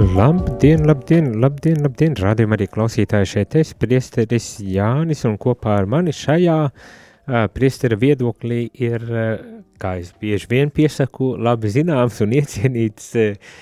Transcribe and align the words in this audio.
Labdien, 0.00 0.86
labdien, 0.88 1.26
labdien, 1.42 1.82
labdien, 1.84 2.14
rādījumā 2.16 2.56
arī 2.56 2.66
klausītāji 2.72 3.26
šeit 3.28 3.56
es, 3.60 3.72
priesteris 3.76 4.46
Jānis, 4.64 5.26
un 5.28 5.34
kopā 5.36 5.74
ar 5.76 5.88
mani 5.92 6.14
šajā 6.16 6.54
uh, 6.70 7.42
priestera 7.52 7.98
viedoklī 8.00 8.62
ir, 8.80 9.04
uh, 9.04 9.42
kā 9.82 9.98
es 10.00 10.14
bieži 10.16 10.48
vien 10.48 10.72
piesaku, 10.72 11.34
labi 11.36 11.74
zināms 11.74 12.22
un 12.24 12.32
iecienīts 12.38 13.10
uh, 13.20 13.52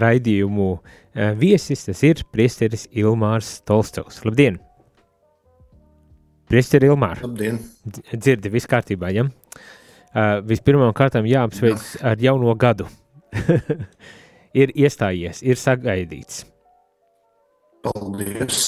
raidījumu 0.00 0.70
uh, 0.72 0.80
viesis, 1.42 1.84
tas 1.90 2.00
ir 2.08 2.24
priesteris 2.32 2.88
Ilmārs 2.88 3.58
Tolstovs. 3.68 4.24
Labdien! 4.24 4.56
Priesteri 6.48 6.88
Ilmār! 6.94 7.20
Labdien! 7.28 7.60
Dzirdi, 8.14 8.56
viss 8.56 8.72
kārtībā, 8.72 9.12
ja? 9.12 9.28
Uh, 9.28 10.40
vispirmām 10.48 10.96
kārtām 10.96 11.28
jāapsveic 11.28 11.76
Jā. 11.76 12.04
ar 12.14 12.28
jauno 12.30 12.56
gadu. 12.56 12.88
ir 14.56 14.72
iestājies, 14.74 15.42
ir 15.42 15.60
sagaidīts. 15.60 16.44
Paldies! 17.84 18.60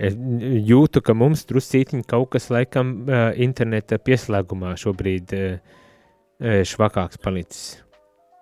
Es 0.00 0.14
jūtu, 0.14 1.02
ka 1.04 1.16
mums 1.18 1.42
druscītiņi 1.50 2.06
kaut 2.08 2.30
kas 2.36 2.46
laikam 2.52 3.02
interneta 3.36 3.98
pieslēgumā 4.00 4.76
šobrīd 4.80 5.34
švakāks 6.40 7.20
palicis. 7.20 7.64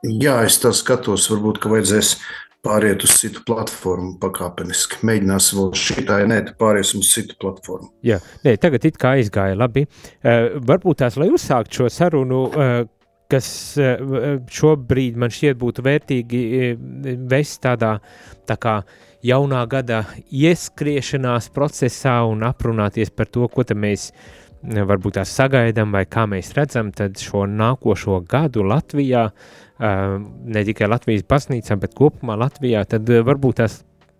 Jā, 0.07 0.37
es 0.47 0.61
tā 0.63 0.71
skatos, 0.77 1.25
varbūt, 1.33 1.59
ka 1.63 1.73
vajadzēs 1.73 2.13
pāriet 2.63 3.03
uz 3.07 3.17
citu 3.19 3.43
platformu 3.47 4.17
pakāpeniski. 4.23 5.01
Mēģināsim 5.09 5.59
vēl 5.59 5.73
šitā, 5.79 6.21
ja 6.23 6.29
nē, 6.31 6.39
tad 6.51 6.59
pāriesim 6.61 7.03
uz 7.03 7.11
citu 7.15 7.35
platformu. 7.41 7.91
Jā, 8.07 8.21
nē, 8.45 8.55
tagad 8.63 8.87
it 8.87 8.99
kā 9.01 9.17
aizgāja 9.19 9.57
labi. 9.59 9.87
Uh, 10.21 10.59
varbūt 10.69 11.03
tās, 11.03 11.19
lai 11.19 11.31
uzsākt 11.35 11.75
šo 11.75 11.89
sarunu, 11.91 12.45
uh, 12.51 12.81
kas 13.33 13.49
eh, 13.77 14.01
šobrīd 14.49 15.19
man 15.21 15.33
šķiet 15.33 15.61
būtu 15.61 15.85
vērtīgi 15.85 16.43
eh, 16.59 16.83
vest 17.29 17.61
tādā 17.67 17.99
tā 18.49 18.57
kā 18.61 18.81
jaunā 19.25 19.65
gada 19.69 20.05
ieskriešanās 20.33 21.51
procesā 21.53 22.23
un 22.29 22.47
aprunāties 22.49 23.13
par 23.13 23.29
to, 23.29 23.49
ko 23.53 23.67
mēs 23.77 24.11
eh, 24.13 24.81
varbūt 24.81 25.19
tās 25.21 25.35
sagaidām 25.37 25.93
vai 25.93 26.07
kā 26.09 26.25
mēs 26.31 26.55
redzam 26.57 26.93
šo 26.93 27.45
nākošo 27.47 28.23
gadu 28.29 28.65
Latvijā, 28.65 29.29
ne 29.79 30.63
tikai 30.67 30.89
Latvijas 30.91 31.23
baznīcā, 31.23 31.77
bet 31.79 31.93
kopumā 31.95 32.35
Latvijā, 32.35 32.81
tad 32.83 33.07
varbūt 33.07 33.61
tās 33.61 33.77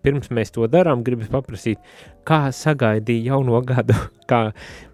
pirms 0.07 0.31
mēs 0.31 0.55
to 0.55 0.69
darām, 0.71 1.03
gribas 1.03 1.33
paprasīt, 1.33 1.81
kā 2.23 2.53
sagaidīja 2.55 3.33
jauno 3.33 3.59
gadu, 3.67 3.99
kā, 4.31 4.45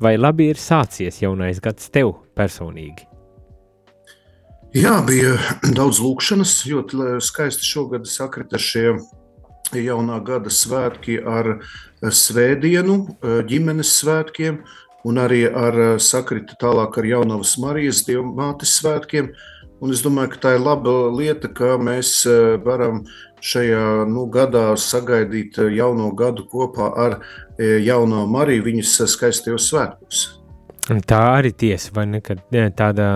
vai 0.01 0.17
labi 0.17 0.49
ir 0.55 0.61
sācies 0.61 1.21
jaunais 1.21 1.61
gads 1.61 1.93
tev 1.93 2.15
personīgi? 2.39 3.14
Jā, 4.75 4.97
bija 5.07 5.37
daudz 5.71 6.01
lūkšanas. 6.03 6.65
Ļoti 6.67 7.21
skaisti 7.23 7.63
šogad 7.63 8.09
sakrita 8.11 8.59
šie 8.59 8.97
jaunā 9.79 10.17
gada 10.27 10.51
svētki 10.51 11.21
ar 11.23 11.61
svētdienu, 12.03 12.97
ģimenes 13.47 13.93
svētkiem, 14.01 14.59
un 15.07 15.23
arī 15.23 15.45
ar 15.47 15.79
sakrita 16.03 16.59
tālāk 16.59 16.99
ar 16.99 17.07
Jaunavas 17.07 17.55
Marijas 17.63 18.03
Dievmātes 18.09 18.75
svētkiem. 18.81 19.31
Un 19.79 19.95
es 19.95 20.03
domāju, 20.03 20.35
ka 20.35 20.43
tā 20.43 20.57
ir 20.59 20.67
laba 20.67 20.99
lieta, 21.15 21.55
ka 21.55 21.77
mēs 21.79 22.25
varam 22.67 23.05
šajā 23.47 24.09
nu, 24.11 24.27
gadā 24.27 24.73
sagaidīt 24.75 25.63
jauno 25.71 26.11
gadu 26.19 26.51
kopā 26.51 26.91
ar 26.99 27.21
Jauno 27.63 28.27
Mariju 28.27 28.73
viņas 28.73 29.05
skaistajos 29.15 29.71
svētkos. 29.71 30.33
Tā 30.85 31.21
arī 31.39 31.55
tiesa, 31.57 31.95
vai 31.97 32.05
ne? 32.11 32.21
Tāda, 32.77 33.07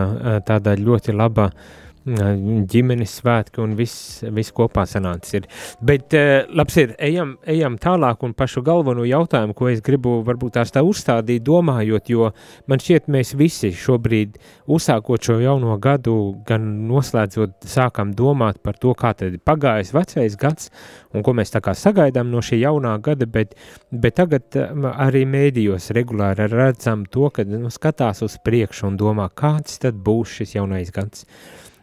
tāda 0.48 0.72
ļoti 0.80 1.12
laba 1.12 1.50
uh, 1.50 1.87
ģimenes 2.06 3.16
svētki 3.20 3.62
un 3.62 3.74
viss, 3.78 4.22
viss 4.34 4.54
kopā 4.54 4.84
sanācis 4.88 5.38
ir. 5.38 5.48
Bet 5.84 6.14
uh, 6.16 6.46
labs 6.56 6.78
ir, 6.80 6.94
ejam, 7.04 7.36
ejam 7.48 7.78
tālāk 7.80 8.22
un 8.26 8.34
pašu 8.38 8.62
galveno 8.66 9.06
jautājumu, 9.08 9.56
ko 9.58 9.70
es 9.72 9.82
gribu 9.84 10.18
varbūt 10.26 10.56
tās 10.58 10.72
tā 10.74 10.82
uzstādīt, 10.86 11.44
domājot, 11.46 12.10
jo 12.12 12.30
man 12.70 12.82
šķiet 12.82 13.10
mēs 13.12 13.34
visi 13.38 13.72
šobrīd 13.76 14.38
uzsākot 14.68 15.28
šo 15.28 15.38
jauno 15.42 15.76
gadu, 15.82 16.16
gan 16.48 16.66
noslēdzot, 16.88 17.58
sākam 17.68 18.14
domāt 18.16 18.62
par 18.64 18.78
to, 18.80 18.94
kā 18.98 19.14
tad 19.18 19.38
pagājis 19.46 19.94
vecais 19.96 20.38
gads 20.40 20.70
un 21.14 21.24
ko 21.24 21.34
mēs 21.36 21.52
tā 21.54 21.62
kā 21.64 21.74
sagaidām 21.76 22.30
no 22.32 22.42
šī 22.44 22.60
jaunā 22.62 22.96
gada, 23.04 23.28
bet, 23.30 23.54
bet 23.90 24.18
tagad 24.18 24.58
arī 24.94 25.24
mēdījos 25.28 25.90
regulāri 25.96 26.48
redzam 26.52 27.06
to, 27.10 27.30
ka 27.34 27.46
nu, 27.48 27.72
skatās 27.72 28.22
uz 28.26 28.38
priekšu 28.44 28.90
un 28.90 29.00
domā, 29.00 29.28
kāds 29.34 29.80
tad 29.82 29.98
būs 30.04 30.38
šis 30.40 30.58
jaunais 30.58 30.92
gads. 30.94 31.26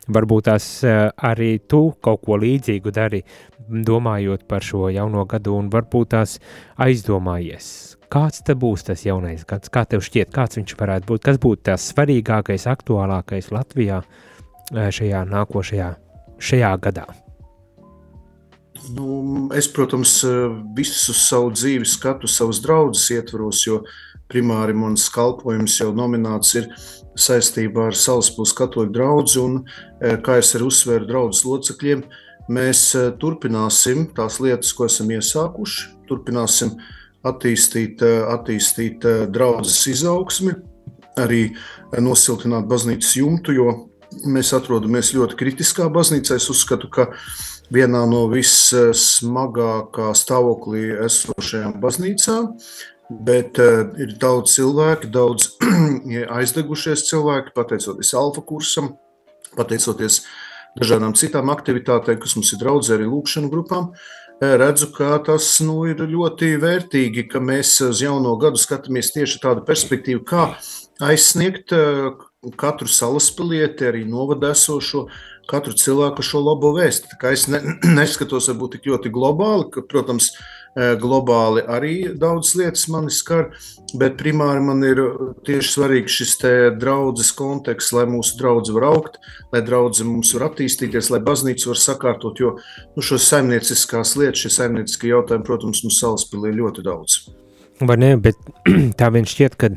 Varbūt 0.05 0.45
tās 0.49 0.67
eh, 0.85 1.07
arī 1.17 1.57
tu 1.65 1.89
kaut 2.03 2.21
ko 2.25 2.37
līdzīgu 2.37 2.93
dari, 2.93 3.23
domājot 3.65 4.45
par 4.45 4.61
šo 4.61 4.91
jauno 4.93 5.25
gadu, 5.25 5.55
un 5.57 5.71
varbūt 5.73 6.13
tās 6.13 6.37
aizdomājies. 6.77 7.97
Kāds 8.13 8.45
te 8.45 8.53
būs 8.53 8.85
tas 8.85 9.01
jaunais 9.07 9.43
gads? 9.49 9.73
Kā 9.73 9.85
tev 9.89 10.05
šķiet, 10.05 10.29
kāds 10.35 10.61
viņš 10.61 10.77
varētu 10.77 11.09
būt? 11.09 11.25
Kas 11.25 11.41
būtu 11.41 11.65
tas 11.71 11.89
svarīgākais, 11.89 12.69
aktuālākais 12.69 13.51
Latvijā 13.55 14.01
eh, 14.05 14.89
šajā 14.93 15.25
nākošajā 15.33 15.93
šajā 16.37 16.75
gadā? 16.85 17.09
Nu, 18.93 19.47
es, 19.55 19.67
protams, 19.71 20.19
visu 20.77 21.13
savu 21.17 21.49
dzīvi 21.55 21.87
skatu 21.89 22.29
savas 22.29 22.59
draudzes 22.61 23.07
ietvaros, 23.15 23.63
jo 23.65 23.79
primāri 24.31 24.75
mans 24.77 25.07
kalpojums 25.13 25.79
jau 25.79 25.91
nominēts 25.95 26.55
ir 26.59 26.69
saistībā 27.19 27.89
ar 27.89 27.97
Salaspils 27.97 28.53
katoļu 28.57 28.91
draugu, 28.93 29.33
un, 29.41 29.57
e, 30.01 30.15
kā 30.21 30.39
es 30.41 30.53
arī 30.57 30.67
uzsveru 30.67 31.07
draudzes 31.09 31.45
locekļiem, 31.47 32.03
mēs 32.51 32.83
e, 32.97 33.07
turpināsim 33.21 34.09
tās 34.17 34.41
lietas, 34.43 34.73
ko 34.75 34.89
esam 34.89 35.13
iesākuši, 35.15 35.87
turpināsim 36.09 36.75
attīstīt, 37.25 38.03
e, 38.03 38.21
attīstīt 38.35 39.07
draudzes 39.33 39.79
izaugsmi, 39.95 40.57
arī 41.21 41.47
nosiltināt 42.03 42.67
baznīcas 42.67 43.15
jumtu, 43.21 43.55
jo 43.55 43.69
mēs 44.27 44.51
atrodamies 44.55 45.13
ļoti 45.15 45.37
kritiskā 45.39 45.87
baznīcā. 45.91 46.35
Es 46.35 46.49
uzskatu, 46.51 46.89
ka 46.91 47.07
vienā 47.73 48.03
no 48.09 48.25
vissmagākā 48.31 50.11
stāvoklī 50.17 50.89
esošajām 51.05 51.79
baznīcām 51.81 52.51
Bet 53.09 53.59
uh, 53.61 53.83
ir 54.01 54.15
daudz 54.17 54.55
cilvēku, 54.55 55.11
daudz 55.13 55.51
aizdegušies 56.39 57.05
cilvēki, 57.05 57.53
pateicoties 57.53 58.13
alfa 58.17 58.41
kursam, 58.41 58.95
pateicoties 59.53 60.23
dažādām 60.79 61.13
citām 61.17 61.51
aktivitātēm, 61.53 62.17
kas 62.21 62.33
mums 62.35 62.53
ir 62.55 62.63
draudzē 62.63 62.97
arī 62.97 63.05
lūkšanu 63.11 63.51
grupām. 63.53 63.91
Eh, 64.41 64.55
redzu, 64.59 64.89
ka 64.95 65.19
tas 65.23 65.47
nu, 65.63 65.83
ir 65.87 66.01
ļoti 66.01 66.55
vērtīgi, 66.59 67.27
ka 67.29 67.39
mēs 67.39 67.77
uz 67.85 68.01
jauno 68.03 68.33
gadu 68.41 68.59
skatāmies 68.59 69.13
tieši 69.13 69.39
tādu 69.45 69.63
perspektīvu, 69.69 70.25
kā 70.27 70.49
aizsniegt 71.05 71.71
eh, 71.77 72.09
katru 72.57 72.89
salaspilieti, 72.89 73.85
arī 73.85 74.03
novada 74.09 74.51
esošo 74.57 75.05
katru 75.49 75.75
cilvēku 75.77 76.25
šo 76.25 76.43
labo 76.45 76.73
vēstu. 76.77 77.17
Es 77.31 77.47
ne, 77.51 77.61
neskatos 77.99 78.51
varbūt 78.51 78.77
tik 78.77 78.91
ļoti 78.91 79.13
globāli, 79.13 79.69
ka, 79.73 79.85
protams, 79.89 80.33
Eh, 80.75 80.97
globāli 80.99 81.61
arī 81.71 81.93
daudz 82.19 82.49
lietas 82.59 82.89
mani 82.91 83.07
skar, 83.15 83.45
bet 83.95 84.17
primāri 84.19 84.59
man 84.59 84.81
ir 84.83 84.99
tieši 85.47 85.69
svarīgs 85.71 86.17
šis 86.19 86.33
draudzes 86.81 87.29
konteksts, 87.31 87.93
lai 87.95 88.03
mūsu 88.11 88.35
draugs 88.41 88.73
var 88.75 88.89
augt, 88.89 89.15
lai 89.55 89.61
draugs 89.63 90.03
mums 90.03 90.33
var 90.35 90.49
attīstīties, 90.49 91.13
lai 91.13 91.21
baznīca 91.23 91.69
var 91.71 91.79
sakārtot, 91.79 92.43
jo 92.43 92.57
nu, 92.59 92.99
šo 92.99 93.15
saimnieciskās 93.23 94.17
lietas, 94.19 94.43
šie 94.43 94.51
saimnieciskie 94.57 95.13
jautājumi, 95.13 95.47
protams, 95.47 95.85
mums 95.87 96.01
salaspilī 96.03 96.51
ļoti 96.59 96.83
daudz. 96.83 97.21
Vai 97.79 97.95
ne, 98.03 98.11
bet 98.19 98.35
tā 98.99 99.13
vien 99.15 99.31
šķiet, 99.31 99.55
ka 99.55 99.71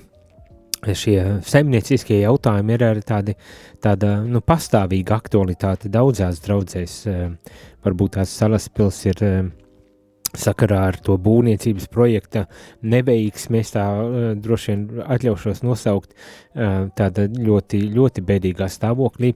šie 0.86 1.40
saimnieciskie 1.46 2.20
jautājumi 2.22 2.76
ir 2.76 2.84
arī 2.86 3.04
tādi, 3.06 3.34
tāda 3.82 4.18
nu, 4.26 4.42
pastāvīga 4.44 5.18
aktualitāte 5.18 5.90
daudzās 5.90 6.42
draudzēs. 6.44 6.98
Eh, 7.10 7.56
varbūt 7.84 8.18
tās 8.18 8.34
salaspils 8.38 9.00
ir 9.08 9.24
eh, 9.26 9.40
sakarā 10.38 10.84
ar 10.90 10.98
to 11.02 11.16
būvniecības 11.18 11.88
projekta 11.90 12.46
neveiksmi, 12.84 13.62
es 13.64 13.72
tā 13.72 13.84
uh, 13.88 14.16
droši 14.36 14.74
vien 14.74 14.82
atļaušos 15.00 15.62
nosaukt 15.64 16.12
tāda 16.52 17.24
ļoti, 17.32 17.80
ļoti 17.94 18.24
bēdīgā 18.28 18.68
stāvoklī. 18.68 19.32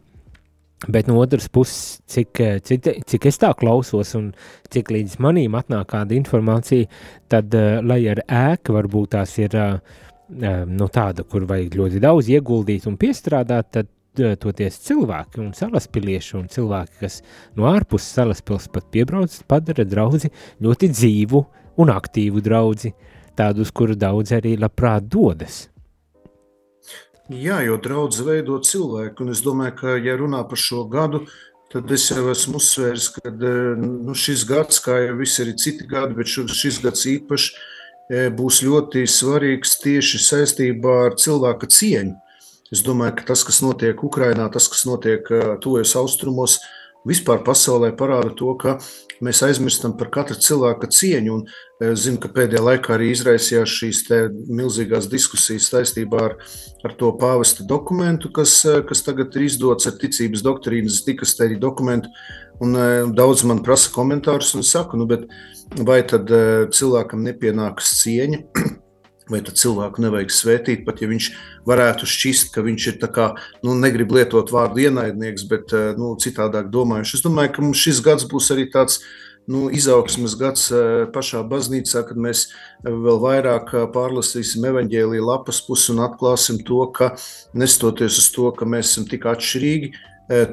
Bet 0.92 1.08
no 1.08 1.16
otras 1.22 1.48
puses, 1.48 2.02
cik, 2.10 2.42
cik, 2.68 2.90
cik 3.08 3.26
es 3.30 3.40
tā 3.40 3.54
klausos 3.56 4.12
un 4.18 4.32
cik 4.68 4.92
līdz 4.92 5.16
manīm 5.22 5.56
atnāk 5.56 5.88
kāda 5.94 6.16
informācija, 6.18 6.90
tad, 7.32 7.56
lai 7.86 8.02
ar 8.12 8.20
ēku 8.26 8.76
varbūt 8.76 9.14
tās 9.16 9.38
ir 9.40 9.56
uh, 9.56 9.78
nu, 10.28 10.88
tāda, 10.92 11.24
kur 11.28 11.46
vajag 11.48 11.76
ļoti 11.80 12.02
daudz 12.02 12.30
ieguldīt 12.32 12.86
un 12.90 12.98
piestrādāt, 13.00 13.72
tad 13.74 13.90
toties 14.12 14.76
cilvēki 14.84 15.40
un 15.40 15.52
salaspilieši 15.56 16.36
un 16.36 16.48
cilvēki, 16.52 16.98
kas 17.00 17.20
no 17.56 17.68
ārpus 17.70 18.04
salaspils 18.12 18.68
pat 18.72 18.90
piebrauc, 18.92 19.34
padara 19.48 19.86
draudzi 19.88 20.30
ļoti 20.62 20.90
dzīvu 20.92 21.42
un 21.80 21.92
aktīvu 21.92 22.42
draudzi, 22.44 22.92
tādu, 23.36 23.64
uz 23.64 23.72
kuru 23.72 23.96
daudz 23.96 24.34
arī 24.36 24.58
labprāt 24.60 25.08
dodas. 25.08 25.66
Jā, 27.32 27.62
jo 27.64 27.78
draudz 27.80 28.20
veido 28.26 28.58
cilvēku, 28.60 29.24
un 29.24 29.32
es 29.32 29.40
domāju, 29.40 29.76
ka, 29.78 29.96
ja 30.04 30.18
runā 30.20 30.42
par 30.48 30.60
šo 30.60 30.84
gadu, 30.90 31.22
tad 31.72 31.88
es 31.94 32.04
jau 32.10 32.26
esmu 32.28 32.58
uzsvērs, 32.60 33.08
ka 33.16 33.32
nu, 33.32 34.12
šis 34.18 34.44
gads, 34.48 34.82
kā 34.84 34.98
jau 35.06 35.14
visi 35.16 35.40
arī 35.44 35.54
citi 35.56 35.86
gadi, 35.88 36.18
bet 36.18 36.28
šis 36.28 36.82
gads 36.82 37.06
īpaši 37.08 37.54
e, 37.54 37.71
būs 38.12 38.60
ļoti 38.66 39.06
svarīgs 39.08 39.78
tieši 39.80 40.20
saistībā 40.20 40.98
ar 41.08 41.16
cilvēka 41.16 41.68
cieņu. 41.72 42.18
Es 42.72 42.80
domāju, 42.84 43.18
ka 43.18 43.32
tas, 43.32 43.42
kas 43.44 43.60
notiek 43.64 44.00
Ukrajinā, 44.04 44.48
tas, 44.52 44.68
kas 44.72 44.86
notiek 44.88 45.26
tuvajos 45.60 45.92
austrumos, 46.00 46.58
vispār 47.08 47.42
pasaulē 47.44 47.90
parāda 47.98 48.30
to, 48.36 48.52
ka 48.56 48.76
mēs 49.22 49.42
aizmirstam 49.44 49.94
par 49.98 50.10
katra 50.14 50.36
cilvēka 50.38 50.88
cieņu. 50.92 51.34
Un 51.34 51.96
zinu, 51.98 52.20
ka 52.22 52.30
pēdējā 52.32 52.62
laikā 52.62 52.94
arī 52.94 53.10
izraisījās 53.12 53.76
šīs 53.76 54.02
milzīgās 54.48 55.08
diskusijas 55.10 55.70
saistībā 55.72 56.22
ar, 56.30 56.36
ar 56.86 56.96
to 56.98 57.12
pāvesta 57.20 57.66
dokumentu, 57.68 58.30
kas, 58.34 58.60
kas 58.88 59.04
tagad 59.04 59.36
ir 59.36 59.48
izdots 59.48 59.90
ar 59.90 59.98
ticības 60.00 60.44
doktrīnas 60.46 61.02
dikasteriju 61.06 61.60
dokumentu. 61.62 62.12
Un 62.62 62.76
daudz 63.16 63.42
man 63.48 63.64
prasa 63.66 63.90
komentārus, 63.92 64.54
un 64.54 64.62
es 64.62 64.70
saku, 64.72 65.00
nu, 65.00 65.08
vai 65.80 66.02
tad 66.08 66.30
cilvēkam 66.74 67.24
nepienākas 67.24 67.96
cieņa? 68.02 68.44
Vai 69.30 69.38
tad 69.40 69.54
cilvēku 69.56 70.02
nevajag 70.02 70.32
svētīt, 70.34 70.80
pat 70.84 70.98
ja 71.00 71.06
viņš 71.06 71.28
varētu 71.68 72.08
šķist, 72.10 72.50
ka 72.54 72.64
viņš 72.66 72.86
ir 72.90 72.96
kā, 73.14 73.28
nu, 73.62 73.76
negrib 73.78 74.10
lietot 74.12 74.50
vārdu 74.52 74.82
ienaidnieks, 74.82 75.44
bet 75.50 75.74
eh, 75.76 75.92
nu, 75.98 76.12
citādāk 76.20 76.72
domājuši. 76.74 77.18
Es 77.18 77.24
domāju, 77.24 77.52
ka 77.54 77.64
mums 77.64 77.82
šis 77.84 78.02
gads 78.04 78.26
būs 78.28 78.50
arī 78.54 78.66
tāds 78.72 78.98
nu, 79.46 79.68
izaugsmes 79.74 80.34
gads 80.38 80.68
eh, 80.74 81.04
pašā 81.14 81.44
baznīcā, 81.48 82.02
kad 82.08 82.18
mēs 82.18 82.48
vēl 82.82 83.20
vairāk 83.22 83.70
eh, 83.76 83.86
pārlasīsim 83.94 84.66
evaņģēlīja 84.72 85.28
lapas 85.28 85.62
pusi 85.68 85.92
un 85.94 86.02
atklāsim 86.08 86.58
to, 86.66 86.82
ka 86.90 87.14
nestoties 87.54 88.18
uz 88.24 88.32
to, 88.34 88.50
ka 88.58 88.66
mēs 88.66 88.90
esam 88.90 89.06
tik 89.10 89.28
atšķirīgi, 89.30 89.94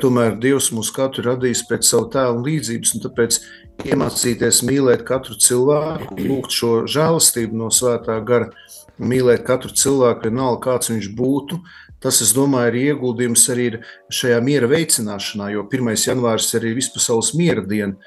tomēr 0.02 0.34
Dievs 0.42 0.72
mūs 0.76 0.90
katru 0.92 1.24
radījis 1.28 1.62
pēc 1.70 1.86
savu 1.88 2.10
tēlu 2.12 2.42
līdzības, 2.44 2.96
un 2.98 3.04
tāpēc 3.04 3.38
iemācīties 3.88 4.64
mīlēt 4.68 5.06
katru 5.08 5.38
cilvēku, 5.40 6.18
lūgt 6.20 6.56
šo 6.56 6.72
žēlastību 6.90 7.60
no 7.60 7.70
svētā 7.74 8.20
gara, 8.26 8.52
mīlēt 9.00 9.46
katru 9.48 9.72
cilvēku, 9.72 10.28
vienalga 10.28 10.62
kāds 10.66 10.92
viņš 10.92 11.12
būtu. 11.16 11.60
Tas, 12.00 12.22
es 12.24 12.32
domāju, 12.36 12.72
ir 12.72 12.94
ieguldījums 12.94 13.44
arī 13.52 13.68
šajā 14.14 14.40
miera 14.44 14.70
veicināšanā, 14.72 15.50
jo 15.56 15.66
1. 15.68 15.92
janvāris 16.08 16.54
ir 16.54 16.62
arī 16.64 16.78
vispasaules 16.78 17.34
miera 17.36 17.64
diena. 17.66 17.98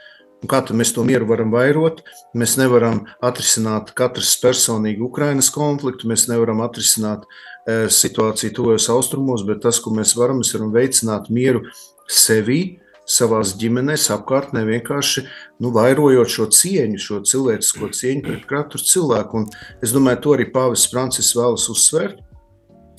Un 0.43 0.51
kā 0.51 0.59
mēs 0.75 0.91
to 0.97 1.05
mieru 1.07 1.29
varam 1.29 1.53
vairot? 1.55 2.01
Mēs 2.35 2.57
nevaram 2.59 3.05
atrisināt 3.23 3.93
katrs 3.95 4.33
personīgi 4.43 5.05
Ukrainas 5.05 5.53
konfliktu, 5.55 6.09
mēs 6.11 6.27
nevaram 6.27 6.65
atrisināt 6.65 7.29
e, 7.29 7.87
situāciju 7.93 8.57
tuvajos 8.57 8.89
austrumos, 8.91 9.45
bet 9.47 9.63
tas, 9.63 9.79
ko 9.79 9.93
mēs 9.95 10.17
varam, 10.19 10.41
mēs 10.43 10.51
varam 10.57 10.73
veicināt 10.75 11.31
mieru 11.31 11.63
sevī, 12.11 12.82
savā 13.09 13.41
ģimenēs, 13.43 14.09
apkārtnē, 14.15 14.63
vienkārši 14.69 15.25
nu, 15.63 15.73
vairojot 15.75 16.31
šo 16.31 16.49
cieņu, 16.55 17.01
šo 17.03 17.21
cilvēcisko 17.27 17.91
cieņu 17.99 18.25
pret 18.29 18.49
katru 18.51 18.83
cilvēku. 18.83 19.43
Un 19.43 19.85
es 19.85 19.95
domāju, 19.95 20.23
to 20.23 20.35
arī 20.37 20.49
Pāvis 20.55 20.89
Francis 20.91 21.33
vēlas 21.37 21.69
uzsvērt. 21.73 22.23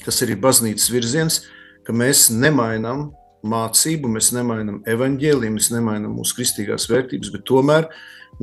Tas 0.04 0.20
ir 0.22 0.36
baznīcas 0.44 0.90
virziens, 0.92 1.42
ka 1.88 1.96
mēs 1.96 2.28
nemainām 2.34 3.12
mācību, 3.48 4.12
mēs 4.12 4.32
nemainām 4.36 4.82
evaņģēlīju, 4.90 5.56
mēs 5.58 5.72
nemainām 5.74 6.16
mūsu 6.20 6.38
kristīgās 6.40 6.88
vērtības, 6.92 7.32
bet 7.34 7.46
tomēr 7.48 7.90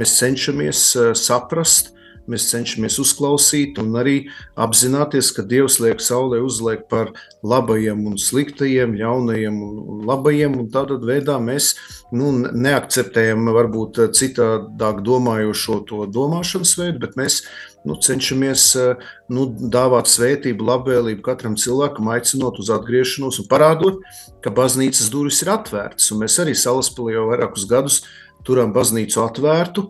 mēs 0.01 0.17
cenšamies 0.21 0.85
eh, 0.97 1.11
saprast, 1.19 1.95
mēs 2.31 2.49
cenšamies 2.51 2.99
uzklausīt 3.03 3.79
un 3.83 3.95
arī 4.01 4.17
apzināties, 4.61 5.31
ka 5.37 5.45
Dievs 5.47 5.79
liek 5.83 6.03
saulē 6.05 6.41
uzliek 6.45 6.85
par 6.91 7.13
labajiem 7.47 8.05
un 8.11 8.19
sliktajiem, 8.21 8.97
ļaunajiem 9.01 9.57
un 9.65 10.05
labajiem, 10.09 10.59
un 10.61 10.69
tādā 10.73 10.99
veidā 11.01 11.39
mēs 11.43 11.73
nu, 12.13 12.33
neakceptējam 12.51 13.51
varbūt 13.55 14.03
citādāk 14.17 15.03
domājošo 15.07 15.81
to 15.89 16.07
domāšanas 16.11 16.77
veidu, 16.81 17.03
bet 17.07 17.17
mēs 17.21 17.41
nu, 17.87 17.97
cenšamies 17.97 18.65
nu, 19.33 19.47
dāvāt 19.73 20.11
svētību, 20.11 20.67
labvēlību 20.69 21.25
katram 21.25 21.57
cilvēkam, 21.61 22.11
aicinot 22.15 22.61
uz 22.61 22.73
atgriešanos 22.75 23.41
un 23.43 23.49
parādot, 23.51 24.03
ka 24.45 24.53
baznīcas 24.55 25.09
durvis 25.13 25.41
ir 25.45 25.55
atvērtas. 25.55 26.11
Un 26.13 26.25
mēs 26.25 26.37
arī 26.43 26.57
salaspēlējām 26.59 27.31
vairākus 27.33 27.67
gadus, 27.71 28.03
turam 28.45 28.75
baznīcu 28.77 29.21
atvērtu, 29.25 29.89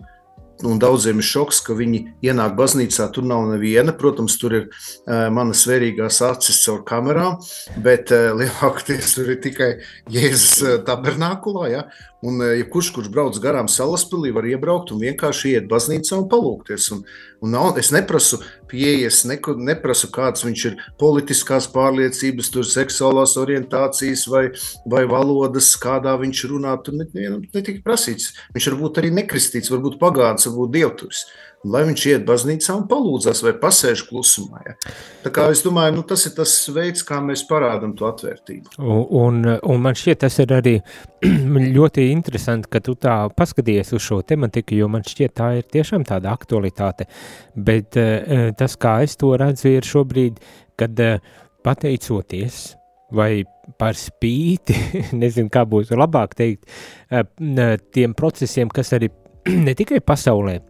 un 0.67 0.81
daudziem 0.83 1.21
ir 1.21 1.27
šoks, 1.27 1.61
ka 1.67 1.77
viņi 1.79 2.03
ienāk 2.27 2.57
baznīcā. 2.59 3.09
Tur 3.15 3.27
nav 3.29 3.47
neviena. 3.51 3.95
Protams, 3.97 4.37
tur 4.41 4.57
ir 4.59 4.67
uh, 4.69 5.29
manas 5.35 5.65
vērīgās 5.69 6.21
acis 6.27 6.61
caur 6.65 6.85
kamerām, 6.89 7.39
bet 7.85 8.13
uh, 8.15 8.31
lielākoties 8.39 9.17
tur 9.17 9.33
ir 9.35 9.41
tikai 9.45 9.73
Jēzus 10.13 10.63
uh, 10.67 10.79
tabernākulā. 10.87 11.71
Ja? 11.73 11.85
Un 12.27 12.41
uh, 12.43 12.53
jebkurš, 12.59 12.91
kurš 12.93 13.09
brauc 13.13 13.39
garām 13.41 13.69
salaspēlī, 13.71 14.33
var 14.37 14.45
iebraukt 14.49 14.93
un 14.93 15.01
vienkārši 15.01 15.55
iet 15.55 15.69
baznīcā 15.71 16.19
un 16.21 16.27
palūkties. 16.29 16.91
Un, 16.93 17.03
un 17.41 17.55
nav, 17.55 17.79
es 17.81 17.89
neprasu 17.95 18.43
pieejas, 18.69 19.23
ne, 19.29 19.39
neprasu, 19.71 20.11
kāds 20.13 20.45
viņš 20.45 20.65
ir 20.69 20.79
politiskās 21.01 21.71
pārliecības, 21.73 22.53
tur 22.53 22.69
seksuālās 22.69 23.39
orientācijas 23.41 24.27
vai, 24.29 24.45
vai 24.85 25.07
valodas, 25.09 25.73
kādā 25.81 26.17
viņš 26.21 26.45
runā. 26.53 26.77
Tur 26.85 27.01
netika 27.01 27.41
ne, 27.41 27.79
ne 27.79 27.85
prasīts. 27.87 28.35
Viņš 28.57 28.73
var 28.73 28.81
būt 28.85 29.01
arī 29.01 29.15
nekristīts, 29.23 29.73
varbūt 29.73 29.97
pagāns 30.03 30.51
būt 30.51 30.77
dievturis. 30.77 31.25
Lai 31.69 31.83
viņš 31.85 32.03
iet 32.09 32.23
baznīcā 32.25 32.73
un 32.73 32.87
palūdzas 32.89 33.43
vai 33.45 33.51
pasēž 33.61 34.07
klusumā. 34.09 34.63
Ja. 34.65 34.75
Tā 35.21 35.33
kā 35.35 35.45
es 35.53 35.61
domāju, 35.61 35.99
nu, 35.99 36.05
tas 36.09 36.23
ir 36.25 36.33
tas 36.39 36.55
veids, 36.73 37.03
kā 37.05 37.19
mēs 37.21 37.43
parādām 37.51 37.93
to 37.99 38.07
atvērtību. 38.09 38.79
Un, 38.81 39.03
un, 39.21 39.51
un 39.69 39.83
man 39.85 39.99
šķiet, 39.99 40.23
tas 40.23 40.39
ir 40.41 40.55
arī 40.57 40.73
ļoti 41.77 42.07
interesanti, 42.15 42.71
ka 42.73 42.81
tu 42.85 42.95
tā 42.97 43.19
paskaties 43.37 43.93
uz 43.93 44.07
šo 44.07 44.23
tematiku, 44.25 44.79
jo 44.81 44.89
man 44.89 45.05
šķiet, 45.05 45.35
tā 45.37 45.51
ir 45.59 45.69
tiešām 45.69 46.09
tāda 46.09 46.33
aktualitāte. 46.33 47.11
Bet 47.53 48.01
uh, 48.01 48.49
tas, 48.57 48.79
kā 48.81 48.97
es 49.05 49.21
to 49.21 49.35
redzu, 49.37 49.69
ir 49.75 49.85
šobrīd, 49.85 50.41
kad 50.81 51.05
uh, 51.05 51.21
pateicoties 51.61 52.71
vai 53.13 53.45
par 53.77 54.01
spīti, 54.01 54.81
nezinu, 55.21 55.53
kā 55.53 55.69
būtu 55.69 56.01
labāk 56.01 56.41
teikt, 56.41 56.65
uh, 57.13 57.77
tiem 57.93 58.17
procesiem, 58.17 58.73
kas 58.73 58.97
arī 58.97 59.13
ne 59.69 59.77
tikai 59.77 60.01
pasaulē 60.01 60.70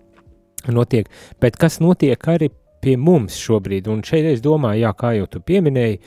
notiek, 0.69 1.09
bet 1.41 1.57
kas 1.61 1.81
notiek 1.81 2.29
arī 2.29 2.51
pie 2.81 2.97
mums 2.97 3.37
šobrīd. 3.41 3.89
Un 3.93 4.03
šeit 4.07 4.27
es 4.31 4.43
domāju, 4.45 4.85
jā, 4.85 4.93
kā 4.97 5.13
jau 5.17 5.27
tu 5.31 5.43
pieminēji, 5.45 5.99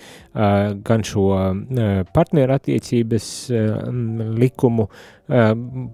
gan 0.88 1.06
šo 1.06 1.28
partnerattiecības 2.16 3.28
likumu, 4.42 4.88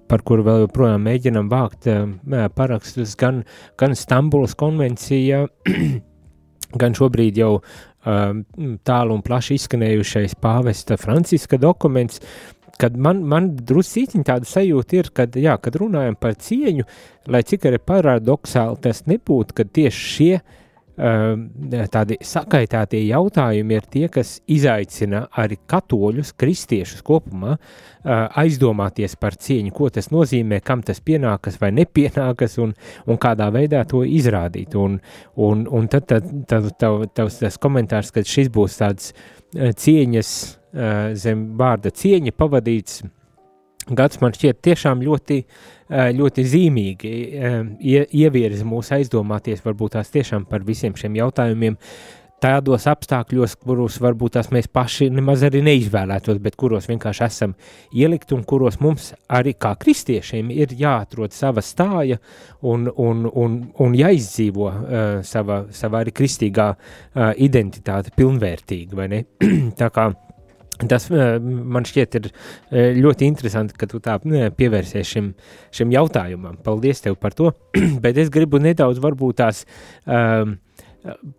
par 0.09 0.25
kuru 0.27 0.47
vēl 0.47 0.63
joprojām 0.65 1.03
mēģinam 1.07 1.51
vākt 1.51 1.89
parakstus, 2.55 3.15
gan, 3.19 3.43
gan 3.79 3.95
Stambulas 3.99 4.55
konvencija, 4.59 5.45
gan 6.81 6.97
šobrīd 6.97 7.41
jau 7.41 7.53
tālu 8.87 9.17
un 9.17 9.23
plaši 9.25 9.57
izskanējušais 9.59 10.37
pāvesta 10.39 10.95
Franciska 10.99 11.59
dokuments, 11.59 12.21
kad 12.79 12.95
man, 12.97 13.23
man 13.27 13.51
drusītiņ 13.67 14.23
tāda 14.27 14.47
sajūta 14.47 15.01
ir, 15.01 15.11
kad, 15.15 15.35
jā, 15.39 15.57
kad 15.61 15.75
runājam 15.79 16.15
par 16.19 16.37
cieņu, 16.39 16.87
lai 17.29 17.43
cik 17.47 17.67
arī 17.69 17.81
paradoxāli 17.83 18.79
tas 18.85 19.03
nebūtu, 19.09 19.55
kad 19.57 19.71
tieši 19.75 20.05
šie 20.13 20.31
uh, 20.39 21.33
tādi 21.91 22.17
sakaitātie 22.23 23.01
jautājumi 23.09 23.75
ir 23.75 23.87
tie, 23.91 24.05
kas 24.13 24.37
izaicina 24.47 25.25
arī 25.43 25.57
katoļus, 25.69 26.31
kristiešus 26.39 27.03
kopumā 27.07 27.57
uh, 27.57 28.29
aizdomāties 28.39 29.17
par 29.19 29.35
cieņu, 29.35 29.73
ko 29.75 29.89
tas 29.93 30.07
nozīmē, 30.13 30.61
kam 30.63 30.83
tas 30.85 31.03
pienākas 31.03 31.59
vai 31.59 31.73
nepienākas 31.75 32.55
un, 32.63 32.71
un 33.07 33.19
kādā 33.19 33.49
veidā 33.55 33.83
to 33.89 34.05
izrādīt. 34.07 34.77
Un, 34.79 35.01
un, 35.35 35.67
un 35.67 35.91
tad, 35.91 36.07
tad, 36.13 36.31
tad, 36.47 36.71
tad, 36.79 37.11
tad 37.11 37.35
tas 37.43 37.59
komentārs, 37.59 38.13
ka 38.15 38.23
šis 38.23 38.47
būs 38.55 38.79
tāds 38.79 39.11
uh, 39.11 39.75
cieņas 39.75 40.31
Eh, 40.31 40.58
zem 41.17 41.47
vārda 41.57 41.89
cieņa 41.89 42.35
pavadīts 42.37 43.01
gads 43.95 44.21
man 44.21 44.35
šķiet 44.35 44.61
tiešām 44.65 45.01
ļoti, 45.05 45.41
eh, 45.89 46.11
ļoti 46.15 46.45
zīmīgi 46.45 47.15
eh, 47.33 48.07
ievirza 48.21 48.67
mūs 48.67 48.93
aizdomāties 48.97 49.65
varbūt 49.65 49.97
tās 49.97 50.13
tiešām 50.13 50.47
par 50.49 50.65
visiem 50.67 50.95
šiem 50.97 51.19
jautājumiem 51.19 51.77
tādos 52.39 52.85
apstākļos, 52.87 53.57
kurus 53.59 53.97
varbūt 53.99 54.37
tās 54.37 54.47
mēs 54.55 54.69
paši 54.71 55.09
nemaz 55.11 55.41
arī 55.43 55.59
neizvēlētos, 55.65 56.37
bet 56.39 56.55
kuros 56.55 56.87
vienkārši 56.87 57.25
esam 57.25 57.55
ielikt 57.91 58.31
un 58.31 58.45
kuros 58.47 58.79
mums 58.79 59.09
arī 59.27 59.57
kā 59.59 59.73
kristiešiem 59.75 60.53
ir 60.55 60.71
jāatrod 60.79 61.35
sava 61.35 61.59
stāja 61.59 62.15
un, 62.61 62.87
un, 62.95 63.27
un, 63.27 63.59
un 63.83 63.99
jāizdzīvo 63.99 64.69
uh, 64.71 65.11
sava, 65.27 65.65
sava 65.75 65.99
arī 65.99 66.15
kristīgā 66.15 66.69
uh, 66.71 67.33
identitāte 67.35 68.15
pilnvērtīgi, 68.15 68.95
vai 68.95 69.11
ne? 69.11 69.23
Tā 69.81 69.91
kā 69.91 70.07
Tas 70.87 71.09
man 71.11 71.83
šķiet 71.87 72.15
ir 72.19 72.29
ļoti 72.99 73.27
interesanti, 73.27 73.75
ka 73.75 73.89
tu 73.89 73.99
tā 74.03 74.15
pievērsies 74.23 75.09
šim, 75.11 75.33
šim 75.75 75.91
jautājumam. 75.91 76.55
Paldies 76.63 77.03
tev 77.03 77.17
par 77.19 77.35
to, 77.35 77.51
bet 78.03 78.17
es 78.21 78.31
gribu 78.31 78.61
nedaudz 78.63 79.01
varbūt 79.03 79.41
tās 79.41 79.65
um, 80.05 80.55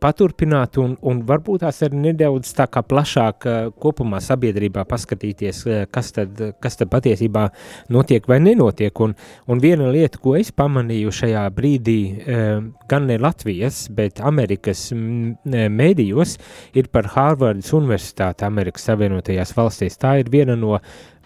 paturpināt 0.00 0.78
un, 0.80 0.94
un 1.04 1.20
varbūt 1.28 1.64
tās 1.64 1.82
arī 1.84 1.98
nedaudz 2.06 2.52
tā 2.56 2.66
kā 2.72 2.82
plašāk 2.86 3.46
eh, 3.46 3.58
kopumā 3.82 4.20
sabiedrībā 4.24 4.86
paskatīties, 4.88 5.60
eh, 5.66 5.82
kas 5.92 6.12
tad, 6.16 6.40
kas 6.62 6.80
tad 6.80 6.90
patiesībā 6.92 7.46
notiek 7.92 8.26
vai 8.30 8.40
nenotiek. 8.42 9.02
Un, 9.04 9.14
un 9.50 9.62
viena 9.62 9.90
lieta, 9.92 10.20
ko 10.22 10.34
es 10.38 10.52
pamanīju 10.56 11.12
šajā 11.20 11.44
brīdī, 11.56 12.00
eh, 12.24 12.50
gan 12.90 13.08
ne 13.10 13.20
Latvijas, 13.20 13.84
bet 13.94 14.22
Amerikas 14.24 14.88
mēdījos, 14.94 16.36
ir 16.80 16.88
par 16.92 17.12
Hārvardas 17.14 17.72
Universitāti 17.76 18.48
Amerikas 18.48 18.88
Savienotajās 18.88 19.54
valstīs. 19.56 20.00
Tā 20.00 20.16
ir 20.22 20.32
viena 20.32 20.56
no 20.58 20.78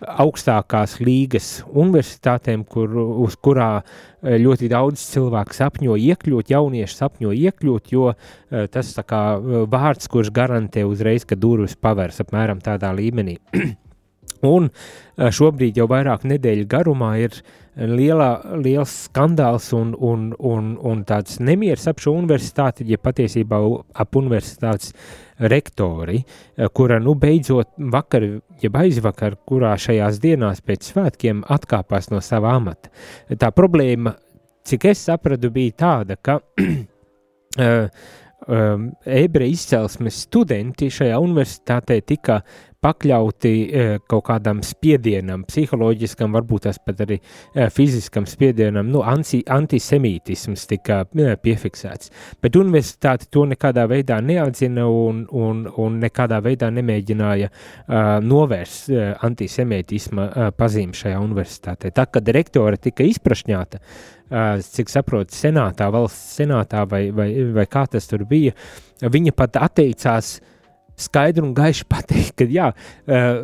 augstākās 0.02 0.98
līgas 1.04 1.62
universitātēm, 1.70 2.64
kur, 2.68 2.90
uz 3.24 3.36
kurā 3.40 3.68
e, 3.80 4.38
ļoti 4.42 4.68
daudz 4.72 5.02
cilvēku 5.12 5.56
sapņo 5.56 5.98
iekļūt, 6.00 6.50
jaunieši 6.54 6.98
sapņo 6.98 7.34
iekļūt, 7.38 7.94
jo 7.94 8.10
e, 8.14 8.66
tas 8.74 8.94
tā 8.96 9.06
kā 9.06 9.22
e, 9.38 9.62
vārds, 9.70 10.10
kurš 10.10 10.32
garantē 10.34 10.84
uzreiz, 10.88 11.26
ka 11.28 11.38
durvis 11.38 11.78
pavērs 11.78 12.20
apmēram 12.24 12.62
tādā 12.64 12.92
līmenī. 12.96 13.38
Un 14.48 14.70
šobrīd 15.18 15.78
jau 15.78 15.86
vairāk 15.90 16.24
nedēļu 16.28 16.66
garumā 16.70 17.14
ir 17.22 17.36
liela, 17.76 18.38
liels 18.62 18.92
skandāls 19.08 19.72
un, 19.74 19.94
un, 19.98 20.28
un, 20.38 20.74
un 20.78 21.02
tāds 21.06 21.40
nemieris 21.42 21.88
ap 21.90 22.02
šo 22.02 22.14
universitāti, 22.18 22.86
ja 22.88 22.98
patiesībā 23.02 23.58
ap 24.00 24.18
universitātes 24.18 24.92
rektori, 25.50 26.20
eh, 26.22 26.68
kura 26.72 27.00
nu 27.02 27.16
beidzot 27.18 27.72
vakar, 27.90 28.26
jeb 28.62 28.76
aizvakar, 28.78 29.38
kurā 29.46 29.74
šajās 29.80 30.20
dienās 30.22 30.62
pēc 30.62 30.92
svētkiem 30.92 31.42
atkāpās 31.50 32.10
no 32.12 32.22
sava 32.22 32.54
amata. 32.54 32.92
Tā 33.38 33.50
problēma, 33.54 34.14
cik 34.64 34.90
es 34.92 35.06
sapratu, 35.08 35.50
bija 35.54 35.78
tāda, 35.84 36.16
ka 36.22 36.38
ebreju 39.24 39.56
izcelsmes 39.56 40.16
studenti 40.26 40.90
šajā 40.92 41.16
universitātē 41.22 41.96
tika 42.04 42.42
pakļauti 42.84 43.52
e, 43.64 43.84
kaut 44.10 44.26
kādam 44.28 44.60
spiedienam, 44.64 45.44
psiholoģiskam, 45.48 46.34
varbūt 46.36 46.66
tas 46.68 46.78
pat 46.84 47.00
arī 47.04 47.18
e, 47.20 47.68
fiziskam 47.72 48.26
spiedienam, 48.28 48.90
nu, 48.92 49.00
anti, 49.08 49.40
antisemītisms 49.50 50.66
tika 50.70 51.00
e, 51.08 51.34
piefiksēts. 51.40 52.12
Bet 52.44 52.58
universitāte 52.60 53.28
to 53.32 53.46
nekādā 53.50 53.86
veidā 53.90 54.20
neatzina 54.24 54.86
un, 54.90 55.24
un, 55.32 55.64
un 55.80 55.98
nekādā 56.02 56.40
veidā 56.44 56.68
nemēģināja 56.74 57.50
uh, 57.50 57.96
novērst 58.24 58.90
uh, 58.92 59.04
antisemītisma 59.24 60.26
uh, 60.26 60.48
pazīmi 60.56 60.96
šajā 60.98 61.20
universitātē. 61.22 61.92
Tā, 61.94 62.06
kad 62.12 62.28
rektore 62.36 62.80
tika 62.82 63.06
izprašņāta, 63.08 63.80
uh, 63.80 64.64
cik 64.64 64.92
saprotu, 64.92 65.36
senātā, 65.36 65.88
valsts 65.94 66.40
senātā 66.40 66.84
vai, 66.90 67.06
vai, 67.14 67.28
vai 67.54 67.68
kā 67.70 67.86
tas 67.90 68.08
tur 68.10 68.26
bija, 68.28 68.54
viņa 69.04 69.36
pat 69.36 69.60
atteicās 69.64 70.36
uh, 70.38 70.53
skaidri 70.96 71.44
un 71.44 71.54
gaiši 71.56 71.86
pateikt, 71.92 72.34
ka 72.38 72.48
jā, 72.50 72.70
eh, 73.06 73.40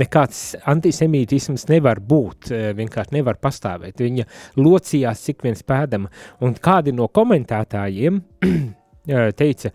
nekāds 0.00 0.42
antisemītisms 0.68 1.68
nevar 1.72 2.00
būt, 2.00 2.50
eh, 2.52 2.70
vienkārši 2.78 3.18
nevar 3.18 3.40
pastāvēt. 3.42 4.02
Viņa 4.02 4.26
locījās 4.58 5.24
cik 5.28 5.46
viens 5.46 5.62
pēdama, 5.62 6.10
un 6.40 6.54
kādi 6.54 6.94
no 6.94 7.08
komentētājiem 7.08 8.22
eh, 8.48 9.30
teica, 9.36 9.72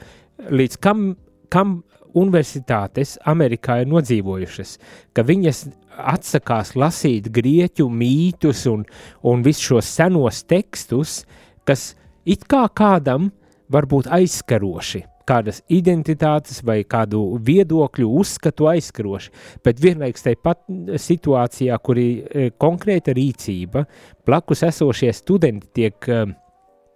līdz 0.50 0.80
kam, 0.84 1.14
kam 1.54 1.82
universitātes 2.14 3.16
Amerikā 3.30 3.80
ir 3.82 3.90
nodzīvojušas, 3.90 4.76
ka 5.18 5.26
viņas 5.26 5.66
atsakās 6.14 6.74
lasīt 6.78 7.30
grieķu 7.34 7.88
mītus 7.90 8.66
un, 8.70 8.86
un 9.26 9.46
visus 9.46 9.70
šos 9.72 9.90
senos 10.00 10.44
tekstus, 10.50 11.22
kas 11.66 11.94
it 12.26 12.46
kā 12.50 12.66
kādam 12.76 13.32
var 13.74 13.88
būt 13.90 14.10
aizskaroši, 14.14 15.04
kādas 15.28 15.62
identitātes 15.72 16.62
vai 16.66 16.82
kādu 16.84 17.22
viedokļu 17.44 18.10
uzskatu 18.22 18.70
aizskroši, 18.72 19.34
bet 19.66 19.82
vienlaiks 19.84 20.26
tai 20.26 20.36
pat 20.36 20.64
situācijā, 21.00 21.78
kur 21.84 22.00
ir 22.00 22.24
e, 22.24 22.50
konkrēta 22.60 23.16
rīcība, 23.16 23.86
blakus 24.26 24.64
esošie 24.68 25.12
studenti 25.16 25.70
tiek 25.82 26.10
e, 26.10 26.24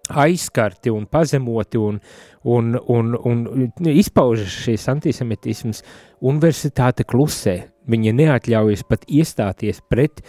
aizskarti 0.08 0.92
un 0.94 1.06
pazemoti 1.12 1.78
un, 1.78 2.00
un, 2.44 2.76
un, 2.88 3.16
un 3.28 3.90
izpaužas 3.92 4.52
šīs 4.66 4.88
antisemitisms, 4.92 5.84
universitāte 6.24 7.06
klusē. 7.08 7.60
Viņa 7.88 8.14
neatļaujas 8.16 8.84
pat 8.88 9.06
iestāties 9.08 9.80
pret, 9.88 10.20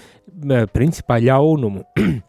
principā, 0.74 1.18
ļaunumu. 1.22 1.84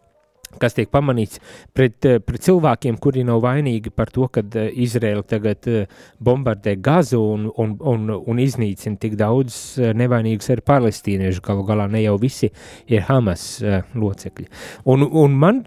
kas 0.58 0.74
tiek 0.74 0.90
pamanīts 0.90 1.38
pret, 1.76 1.98
eh, 2.08 2.18
pret 2.18 2.42
cilvēkiem, 2.42 2.98
kuri 3.02 3.22
nav 3.26 3.42
vainīgi 3.44 3.92
par 3.94 4.10
to, 4.10 4.26
ka 4.32 4.42
eh, 4.42 4.70
Izraela 4.82 5.22
tagad 5.22 5.68
eh, 5.70 5.86
bombardē 6.18 6.74
gazu 6.82 7.20
un, 7.22 7.46
un, 7.56 7.76
un, 7.92 8.10
un 8.10 8.42
iznīcina 8.42 8.98
tik 9.00 9.16
daudz 9.20 9.78
nevainīgus 9.96 10.50
arī 10.54 10.66
palestīniešu. 10.66 11.44
Galu 11.44 11.64
galā 11.68 11.86
ne 11.90 12.02
jau 12.02 12.16
visi 12.20 12.50
ir 12.90 13.06
Hamas 13.06 13.62
locekļi. 13.94 14.46
Un, 14.90 15.04
un 15.04 15.34
man 15.38 15.62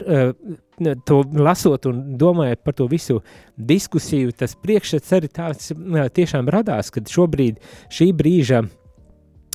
to 1.08 1.20
lasot 1.38 1.88
un 1.90 2.04
domājot 2.20 2.62
par 2.66 2.76
to 2.78 2.88
visu 2.92 3.20
diskusiju, 3.58 4.34
tas 4.38 4.56
priekšstats 4.60 5.16
arī 5.18 5.30
tāds 5.34 5.74
tiešām 6.18 6.50
radās, 6.54 6.92
kad 6.94 7.10
šobrīd 7.10 7.60
šī 7.94 8.10
brīža 8.18 8.64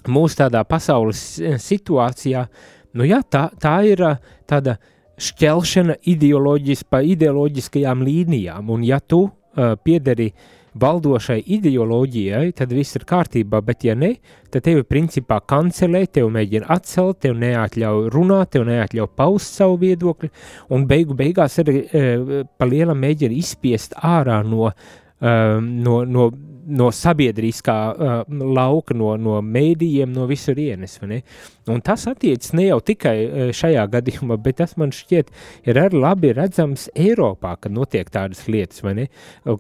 mūsu 0.09 0.41
tādā 0.43 0.63
pasaules 0.69 1.23
situācijā, 1.63 2.45
nu 2.99 3.09
jā, 3.09 3.21
tā, 3.31 3.49
tā 3.61 3.81
ir 3.89 4.05
tāda 4.49 4.79
šķelšana 5.19 5.99
ideoloģis, 6.09 6.85
pa 6.91 7.03
ideoloģiskajām 7.05 8.05
līnijām, 8.07 8.71
un 8.71 8.87
ja 8.87 9.01
tu 9.01 9.27
uh, 9.27 9.75
piederi 9.83 10.31
valdošai 10.79 11.41
ideoloģijai, 11.57 12.53
tad 12.57 12.73
viss 12.77 12.95
ir 12.95 13.07
kārtībā, 13.09 13.61
bet 13.67 13.83
ja 13.89 13.97
ne, 13.99 14.13
tad 14.53 14.63
tevi 14.69 14.85
principā 14.87 15.41
kancelē, 15.43 16.05
tev 16.13 16.31
mēģina 16.35 16.69
atcelt, 16.71 17.19
tev 17.25 17.35
neatļauj 17.41 18.11
runāt, 18.15 18.53
tev 18.55 18.69
neatļauj 18.69 19.11
paust 19.19 19.59
savu 19.59 19.81
viedokli, 19.83 20.31
un 20.75 20.87
beigu 20.91 21.17
beigās 21.19 21.59
arī 21.65 21.83
uh, 21.83 22.39
pa 22.59 22.69
lielam 22.69 23.01
mēģina 23.03 23.39
izspiest 23.39 23.99
ārā 23.99 24.43
no, 24.47 24.71
uh, 24.71 25.59
no, 25.59 26.03
no 26.07 26.31
no 26.69 26.89
sabiedriskā 26.93 27.77
uh, 27.91 28.19
lauka, 28.29 28.95
no, 28.97 29.15
no 29.21 29.39
mēdījiem, 29.45 30.11
no 30.13 30.27
visurienes. 30.29 30.99
Tas 31.85 32.07
attiecas 32.11 32.53
ne 32.57 32.69
jau 32.69 32.79
tikai 32.85 33.15
uh, 33.25 33.51
šajā 33.57 33.85
gadījumā, 33.93 34.39
bet 34.45 34.59
tas 34.61 34.75
man 34.81 34.93
šķiet 34.95 35.33
ir 35.69 35.81
arī 35.81 36.01
labi 36.03 36.33
redzams 36.37 36.89
Eiropā, 36.99 37.55
kad 37.63 37.75
notiek 37.75 38.11
tādas 38.13 38.45
lietas. 38.51 38.85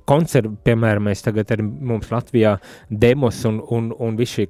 Koncer, 0.08 0.50
piemēram, 0.64 1.08
mēs 1.08 1.24
tagad 1.24 1.52
ar 1.54 1.62
mums 1.64 2.10
Latvijā 2.12 2.56
demos 2.90 3.40
un, 3.48 3.60
un, 3.74 3.90
un 3.92 4.18
viss 4.18 4.38
šī 4.38 4.48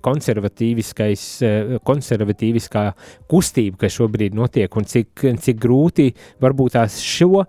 uh, 1.45 1.79
konservatīviskā 1.87 2.85
kustība, 3.31 3.85
kas 3.85 3.97
šobrīd 3.99 4.37
notiek 4.39 4.77
un 4.77 4.89
cik, 4.89 5.27
cik 5.45 5.63
grūti 5.63 6.11
varbūt 6.43 6.79
tās 6.79 6.99
šo 7.05 7.33
uh, 7.39 7.49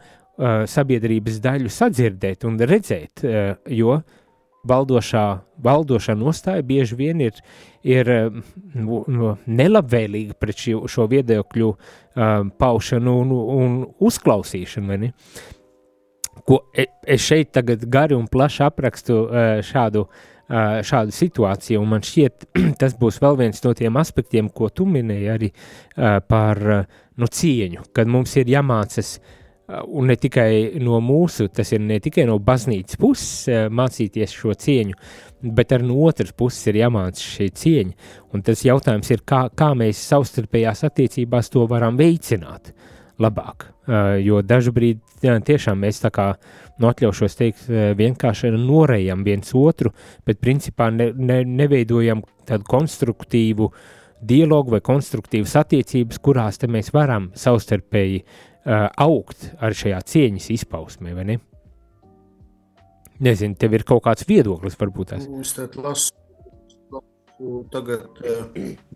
sabiedrības 0.69 1.41
daļu 1.43 1.73
sadzirdēt 1.73 2.45
un 2.49 2.61
redzēt, 2.61 3.25
uh, 3.25 3.53
jo 3.73 3.97
uh, 3.97 4.17
valdošā, 4.67 5.25
valdošā 5.63 6.15
nostāja 6.19 6.63
bieži 6.65 6.97
vien 6.99 7.21
ir, 7.23 7.37
ir 7.83 8.09
no, 8.75 9.03
no 9.07 9.35
nelabvēlīga 9.47 10.35
pret 10.39 10.65
šo, 10.65 10.83
šo 10.91 11.07
viedokļu 11.11 11.69
um, 11.69 12.51
paušanu 12.59 13.15
un, 13.21 13.31
un 13.55 13.77
uzklausīšanu. 14.09 15.13
Ko 16.47 16.59
e, 16.73 16.89
es 17.07 17.23
šeit 17.23 17.53
tagad 17.55 17.85
gari 17.91 18.17
un 18.17 18.27
plaši 18.31 18.65
aprakstu 18.67 19.21
uh, 19.23 19.47
šādu, 19.65 20.07
šādu 20.49 21.13
situāciju, 21.13 21.77
un 21.77 21.91
man 21.91 22.01
šķiet, 22.01 22.47
tas 22.81 22.95
būs 22.97 23.19
vēl 23.21 23.35
viens 23.37 23.59
no 23.61 23.73
tiem 23.77 23.99
aspektiem, 24.01 24.47
ko 24.49 24.71
tu 24.73 24.87
minēji 24.89 25.27
arī 25.29 25.49
par 26.25 26.57
nu, 26.65 27.27
cieņu, 27.29 27.83
kad 27.93 28.09
mums 28.09 28.33
ir 28.41 28.49
jāmācas 28.49 29.19
uh, 29.19 29.27
Uh, 29.29 29.38
un 29.87 30.09
ne 30.09 30.15
tikai 30.19 30.79
no 30.81 30.99
mūsu, 31.03 31.49
tas 31.53 31.73
ir 31.75 31.81
ne 31.85 31.99
tikai 32.01 32.25
no 32.29 32.37
baznīcas 32.43 32.99
puses 32.99 33.49
uh, 33.49 33.65
mācīties 33.73 34.33
šo 34.35 34.55
cieņu, 34.57 34.97
bet 35.55 35.73
arī 35.75 35.87
no 35.89 35.99
otras 36.07 36.33
puses 36.35 36.71
ir 36.71 36.81
jāmāca 36.81 37.23
šī 37.23 37.49
cieņa. 37.61 38.13
Un 38.33 38.45
tas 38.45 38.63
jautājums 38.65 39.11
ir, 39.13 39.23
kā, 39.27 39.45
kā 39.55 39.71
mēs 39.77 40.01
savstarpējās 40.11 40.85
attiecībās 40.89 41.51
to 41.53 41.65
varam 41.69 41.99
veicināt, 41.99 42.73
labāk. 43.19 43.69
Jo 44.21 44.43
dažkārt 44.45 44.99
tiešām 45.47 45.79
mēs 45.81 45.97
tā 46.03 46.11
kā 46.13 46.27
nu, 46.79 46.89
atļaušos 46.91 47.37
teikt, 47.39 47.63
vienkārši 47.97 48.51
norējam 48.53 49.23
viens 49.25 49.49
otru, 49.57 49.89
bet 50.27 50.37
principā 50.43 50.91
ne, 50.93 51.09
ne, 51.17 51.39
neveidojam 51.43 52.21
tādu 52.47 52.67
konstruktīvu 52.69 53.71
dialogu 54.29 54.75
vai 54.75 54.81
konstruktīvas 54.85 55.55
attiecības, 55.63 56.19
kurās 56.21 56.61
mēs 56.67 56.93
varam 56.93 57.31
savstarpēji 57.39 58.21
uh, 58.65 58.87
augt 58.97 59.49
ar 59.59 59.75
šajā 59.75 59.99
cieņas 60.11 60.49
izpausmē, 60.57 61.13
vai 61.17 61.25
ne? 61.33 61.37
Nezinu, 63.19 63.57
tev 63.59 63.75
ir 63.75 63.83
kaut 63.87 64.05
kāds 64.05 64.27
viedoklis, 64.27 64.77
varbūt 64.79 65.13
tas. 65.13 65.27
Es 65.41 65.55
lasu 65.75 66.15
tagad 67.71 68.19
uh, 68.23 68.45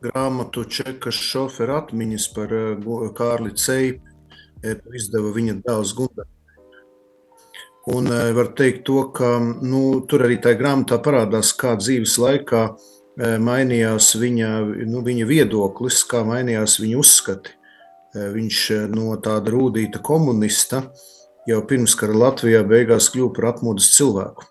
grāmatu 0.03 0.65
Čekas 0.67 1.15
šoferu 1.15 1.77
atmiņas 1.79 2.29
par 2.35 2.53
uh, 2.55 3.09
Kārli 3.15 3.53
Ceipu, 3.55 4.03
izdeva 4.95 5.31
viņa 5.35 5.59
dēls 5.65 5.91
Gunārs. 5.97 6.29
Un 7.93 8.07
uh, 8.07 8.29
var 8.35 8.53
teikt 8.55 8.85
to, 8.87 9.09
ka 9.15 9.35
nu, 9.43 10.03
tur 10.07 10.23
arī 10.27 10.39
tajā 10.43 10.59
grāmatā 10.59 10.99
parādās, 11.03 11.51
kā 11.59 11.75
dzīves 11.79 12.15
laikā 12.23 12.63
uh, 12.71 13.35
mainījās 13.43 14.13
viņa, 14.19 14.53
nu, 14.87 15.03
viņa 15.03 15.27
viedoklis, 15.27 16.03
kā 16.07 16.23
mainījās 16.27 16.79
viņa 16.83 16.99
uzskati. 16.99 17.57
Uh, 18.13 18.29
viņš 18.33 18.63
no 18.93 19.13
tāda 19.21 19.53
rūtīta 19.53 20.01
komunista 20.05 20.83
jau 21.49 21.61
pirms 21.67 21.95
kara 21.99 22.15
Latvijā 22.15 22.63
beigās 22.67 23.09
kļuva 23.13 23.33
par 23.35 23.49
atmodas 23.53 23.91
cilvēku. 23.95 24.45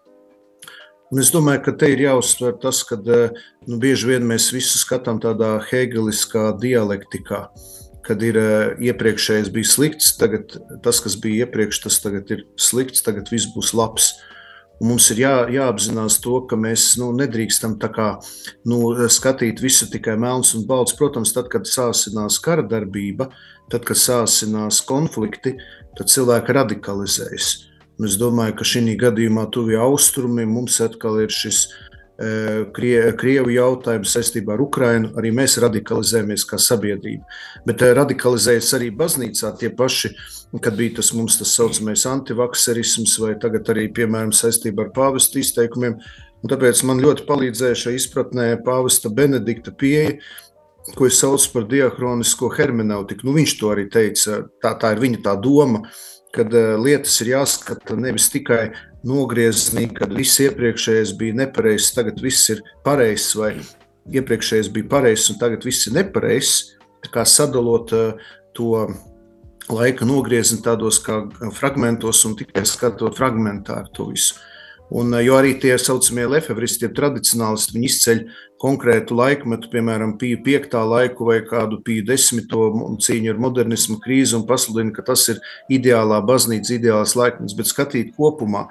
Un 1.13 1.21
es 1.21 1.29
domāju, 1.29 1.61
ka 1.67 1.75
te 1.77 1.91
ir 1.93 2.01
jāuzsver 2.07 2.55
tas, 2.61 2.81
ka 2.89 2.97
nu, 2.97 3.77
bieži 3.81 4.09
vien 4.09 4.25
mēs 4.25 4.49
visu 4.55 4.81
skatām 4.81 5.19
tādā 5.21 5.59
hegeliskā 5.69 6.55
dialektikā, 6.57 7.43
kad 8.07 8.25
ir 8.25 8.39
iepriekšējais 8.81 9.51
bija 9.53 9.69
slikts, 9.69 10.15
tagad 10.17 10.57
tas, 10.85 11.03
kas 11.05 11.19
bija 11.21 11.45
iepriekš, 11.45 11.83
tas 11.85 12.01
tagad 12.01 12.33
ir 12.33 12.47
slikts, 12.57 13.05
tagad 13.05 13.29
viss 13.29 13.51
būs 13.53 13.75
labs. 13.77 14.15
Un 14.81 14.89
mums 14.95 15.11
ir 15.13 15.21
jā, 15.21 15.35
jāapzinās 15.53 16.17
to, 16.25 16.41
ka 16.49 16.57
mēs 16.59 16.95
nu, 16.99 17.11
nedrīkstam 17.15 17.77
kā, 17.79 18.09
nu, 18.67 18.81
skatīt 19.13 19.61
visu 19.63 19.87
tikai 19.93 20.17
melns 20.17 20.57
un 20.57 20.65
balts. 20.67 20.97
Protams, 20.97 21.37
tad, 21.37 21.53
kad 21.53 21.69
sāsinās 21.69 22.41
kara 22.43 22.65
darbība, 22.67 23.29
tad, 23.73 23.87
kad 23.89 23.99
sāsinās 23.99 24.83
konflikti, 24.89 25.57
tad 25.99 26.13
cilvēki 26.13 26.57
radikalizējas. 26.59 27.53
Es 28.03 28.19
domāju, 28.19 28.57
ka 28.59 28.67
šī 28.67 28.97
gadījumā 28.99 29.47
tuvie 29.55 29.79
austrumi 29.81 30.47
mums 30.49 30.81
atkal 30.83 31.21
ir 31.23 31.33
šis 31.33 31.67
e, 31.69 32.65
Krie, 32.75 32.97
Krievu 33.21 33.53
jautājums 33.53 34.15
saistībā 34.17 34.57
ar 34.57 34.63
Ukrajinu. 34.65 35.13
Arī 35.21 35.31
mēs 35.37 35.59
radikalizējamies 35.63 36.47
kā 36.49 36.59
sabiedrība. 36.59 37.23
Bet 37.69 37.85
e, 37.85 37.93
radikalizējas 38.01 38.73
arī 38.79 38.91
baznīcā 38.97 39.53
tie 39.61 39.71
paši, 39.77 40.11
kad 40.65 40.77
bija 40.81 40.99
tas 40.99 41.13
mums 41.17 41.39
tas 41.41 41.53
saucamais 41.57 42.07
antivakserisms, 42.09 43.19
vai 43.23 43.37
tagad 43.41 43.71
arī, 43.73 43.87
piemēram, 43.95 44.33
saistībā 44.37 44.89
ar 44.89 44.95
pāvesta 44.97 45.39
izteikumiem. 45.41 46.01
Un 46.43 46.51
tāpēc 46.51 46.81
man 46.89 46.99
ļoti 47.05 47.29
palīdzēja 47.29 47.79
šajā 47.85 48.01
izpratnē 48.01 48.47
pāvesta 48.67 49.13
Benedikta 49.15 49.71
pieeja, 49.79 50.17
ko 50.97 51.07
es 51.07 51.21
saucu 51.23 51.53
par 51.53 51.69
diakronisko 51.71 52.51
hermeneutiku. 52.57 53.29
Nu, 53.29 53.37
viņš 53.37 53.59
to 53.61 53.71
arī 53.75 53.87
teica, 53.93 54.43
tā, 54.63 54.75
tā 54.81 54.95
ir 54.97 55.03
viņa 55.05 55.23
tā 55.27 55.37
doma 55.41 55.85
kad 56.33 56.55
uh, 56.55 56.75
lietas 56.81 57.21
ir 57.21 57.35
jāskata 57.35 57.97
nevis 58.01 58.31
tikai 58.33 58.73
nogriezni, 59.07 59.89
kad 59.93 60.13
viss 60.17 60.41
iepriekšējais 60.41 61.15
bija 61.19 61.37
nepareizs, 61.43 61.93
tagad 61.97 62.21
viss 62.23 62.49
ir 62.55 62.63
pareizs, 62.87 63.35
vai 63.37 63.57
iepriekšējais 64.13 64.71
bija 64.73 64.89
pareizs 64.95 65.29
un 65.33 65.41
tagad 65.43 65.67
viss 65.67 65.89
ir 65.91 65.99
nepareizs. 65.99 66.79
Kā 67.13 67.27
sadalot 67.27 67.93
uh, 67.97 68.31
to 68.57 68.87
laika 69.73 70.07
nogriezni 70.07 70.63
tādos 70.65 71.01
kā 71.03 71.21
fragmentos 71.59 72.23
un 72.29 72.37
tikai 72.39 72.65
skatot 72.69 73.19
fragmentāri 73.19 73.93
to 73.97 74.09
visu. 74.13 74.39
Un, 74.93 75.15
jo 75.25 75.37
arī 75.39 75.55
tie 75.57 75.73
saucamie 75.81 76.27
lefevristi, 76.29 76.83
tie 76.83 76.91
tradicionālisti, 76.93 77.73
viņi 77.77 77.89
izceļ 77.89 78.19
konkrētu 78.61 79.17
laikmetu, 79.17 79.71
piemēram, 79.73 80.17
piju 80.21 80.43
piekto 80.45 80.83
laiku 80.85 81.31
vai 81.31 81.39
kādu 81.47 81.79
piju 81.87 82.05
desmito 82.11 82.67
cīņu 83.01 83.33
ar 83.33 83.41
modernismu 83.41 83.97
krīzi 84.03 84.37
un 84.37 84.45
pasludina, 84.49 84.93
ka 84.93 85.05
tas 85.07 85.25
ir 85.33 85.41
ideālā 85.73 86.21
baznīca, 86.29 86.77
ideālās 86.77 87.17
laikmets, 87.17 87.57
bet 87.57 87.71
skatīt 87.71 88.13
kopumā 88.19 88.67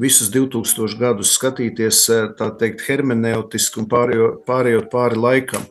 visus 0.00 0.30
2000 0.34 0.98
gadus, 1.00 1.34
skatīties 1.38 2.04
tā 2.38 2.50
teikt 2.60 2.86
hermeneutiski 2.86 3.82
un 3.82 3.90
pārējot 3.90 4.88
pāri 4.94 5.18
laikam. 5.18 5.66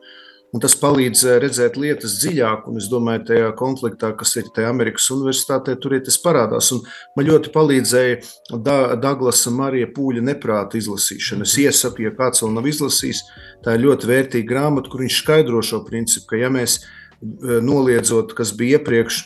Un 0.54 0.62
tas 0.62 0.76
palīdz 0.78 1.24
eh, 1.26 1.38
redzēt 1.42 1.78
lietas 1.82 2.20
dziļāk, 2.22 2.68
un 2.70 2.78
es 2.78 2.86
domāju, 2.92 3.24
tajā 3.32 3.50
konfliktā, 3.58 4.12
kas 4.18 4.36
ir 4.38 4.52
tajā 4.54 4.70
Amerikas 4.70 5.10
Universitātē, 5.14 5.76
tur 5.82 5.96
tas 6.06 6.20
parādās. 6.22 6.70
Un 6.76 6.84
man 7.18 7.28
ļoti 7.30 7.54
palīdzēja 7.54 8.20
da 8.66 8.78
Douglasa 9.02 9.54
Marija 9.54 9.90
Pūļa 9.96 10.22
neprāta 10.30 10.78
izlasīšana. 10.78 11.48
Es 11.48 11.58
iesaku, 11.58 12.06
ja 12.06 12.14
kāds 12.14 12.46
vēl 12.46 12.54
nav 12.54 12.70
izlasījis, 12.70 13.24
tā 13.66 13.78
ir 13.78 13.88
ļoti 13.88 14.12
vērtīga 14.12 14.50
grāmata, 14.50 14.94
kur 14.94 15.02
viņš 15.02 15.22
skaidro 15.24 15.64
šo 15.66 15.82
principu, 15.88 16.34
ka 16.34 16.44
ja 16.44 16.54
mēs 16.54 16.84
eh, 16.84 17.58
noliedzot, 17.66 18.38
kas 18.38 18.54
bija 18.58 18.78
iepriekš, 18.78 19.24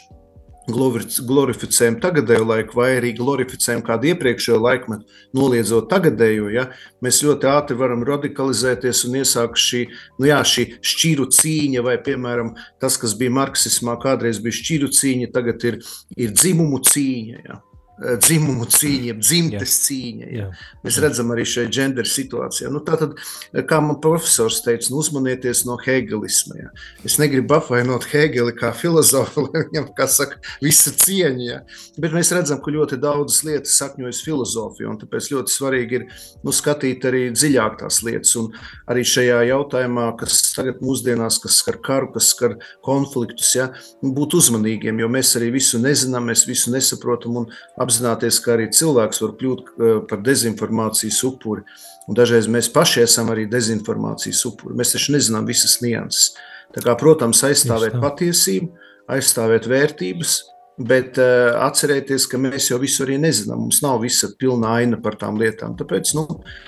glorificējam 0.68 1.98
tagadējo 2.04 2.46
laiku, 2.48 2.78
vai 2.82 2.90
arī 2.98 3.14
glorificējam 3.18 3.84
kādu 3.88 4.10
iepriekšējo 4.12 4.58
laikmetu, 4.60 5.20
noliedzot 5.38 5.88
tagadējo, 5.92 6.50
ja, 6.52 6.68
mēs 7.04 7.22
ļoti 7.24 7.48
ātri 7.52 7.78
varam 7.80 8.04
radikalizēties 8.08 9.06
un 9.08 9.20
iesākt 9.22 9.62
šī, 9.64 9.86
nu 10.20 10.28
jā, 10.28 10.42
šī 10.44 10.68
šķiru 10.92 11.30
cīņa, 11.38 11.86
vai, 11.88 11.96
piemēram, 12.04 12.52
tas, 12.84 13.00
kas 13.00 13.16
bija 13.20 13.36
marksismā, 13.40 13.96
kādreiz 14.04 14.42
bija 14.44 14.60
šķiru 14.60 14.92
cīņa, 15.00 15.32
tagad 15.36 15.64
ir, 15.72 15.80
ir 16.20 16.36
dzimumu 16.36 16.84
cīņa. 16.84 17.42
Ja. 17.48 17.62
Eh, 17.98 18.14
dzimumu 18.22 18.68
cīņa, 18.70 19.14
dzimtes 19.18 19.72
jā. 19.74 19.84
cīņa. 19.88 20.26
Jā. 20.30 20.44
Jā. 20.44 20.74
Mēs 20.86 21.00
redzam 21.02 21.32
arī 21.34 21.42
šajā 21.50 21.70
gender 21.74 22.06
situācijā. 22.06 22.70
Nu, 22.70 22.78
tātad, 22.86 23.16
eh, 23.18 23.64
kā 23.66 23.80
man 23.82 23.98
profesors 24.04 24.60
teica, 24.62 24.92
nu, 24.92 25.00
uzmanieties 25.02 25.64
no 25.66 25.80
hegelisma. 25.82 26.60
Jā. 26.60 26.70
Es 27.08 27.16
negribu 27.18 27.56
apvainot 27.58 28.06
Hegeli 28.12 28.54
kā 28.54 28.70
filozofu, 28.78 29.42
lai 29.48 29.64
viņam, 29.64 29.88
kā 29.98 30.06
saka, 30.14 30.38
visa 30.62 30.94
cieņa. 30.94 31.48
Jā. 31.48 31.58
Bet 31.98 32.14
mēs 32.14 32.30
redzam, 32.38 32.60
ka 32.62 32.76
ļoti 32.76 33.00
daudzas 33.02 33.42
lietas 33.48 33.74
sakņojas 33.82 34.22
filozofijā, 34.28 34.92
un 34.94 35.02
tāpēc 35.02 35.32
ļoti 35.34 35.56
svarīgi 35.56 35.98
ir 35.98 36.06
nu, 36.46 36.54
skatīt 36.54 37.10
arī 37.10 37.24
dziļāk 37.34 37.82
tās 37.82 38.04
lietas. 38.06 38.36
Un 38.38 38.52
arī 38.86 39.08
šajā 39.10 39.42
jautājumā, 39.50 40.12
kas 40.22 40.44
tagad 40.54 40.86
mūsdienās, 40.86 41.42
kas 41.42 41.58
skar 41.64 41.82
karu, 41.82 42.12
kas 42.14 42.30
skar 42.36 42.60
konfliktus, 42.86 43.56
jā, 43.58 43.72
būt 44.06 44.38
uzmanīgiem, 44.38 45.02
jo 45.02 45.10
mēs 45.18 45.34
arī 45.42 45.50
visu 45.58 45.82
nezinām, 45.82 46.30
mēs 46.30 46.46
visu 46.46 46.78
nesaprotam 46.78 47.42
un 47.42 47.52
apzināties, 47.88 48.42
ka 48.44 48.58
arī 48.58 48.68
cilvēks 48.76 49.24
var 49.24 49.34
kļūt 49.40 49.64
eh, 49.64 49.94
par 50.10 50.22
dezinformācijas 50.26 51.22
upuri. 51.28 51.64
Un 52.08 52.16
dažreiz 52.20 52.48
mēs 52.52 52.70
paši 52.72 53.04
esam 53.04 53.32
arī 53.34 53.48
dezinformācijas 53.52 54.44
upuri. 54.52 54.76
Mēs 54.78 54.94
taču 54.94 55.16
nezinām 55.16 55.48
visas 55.48 55.80
nianses. 55.84 56.36
Tā 56.76 56.84
kā, 56.84 56.94
protams, 57.00 57.42
aizstāvēt 57.48 57.96
patiesību, 58.04 58.70
aizstāvēt 59.16 59.68
vērtības, 59.72 60.38
Bet 60.78 61.18
uh, 61.18 61.56
atcerieties, 61.66 62.28
ka 62.30 62.38
mēs 62.38 62.68
jau 62.70 62.78
visu 62.78 63.02
arī 63.02 63.16
nezinām. 63.18 63.64
Mums 63.64 63.80
nav 63.82 64.04
visa 64.04 64.28
pilna 64.38 64.76
aina 64.78 65.00
par 65.02 65.16
tām 65.18 65.40
lietām. 65.42 65.74
Tāpēc 65.74 66.12
nu, 66.14 66.26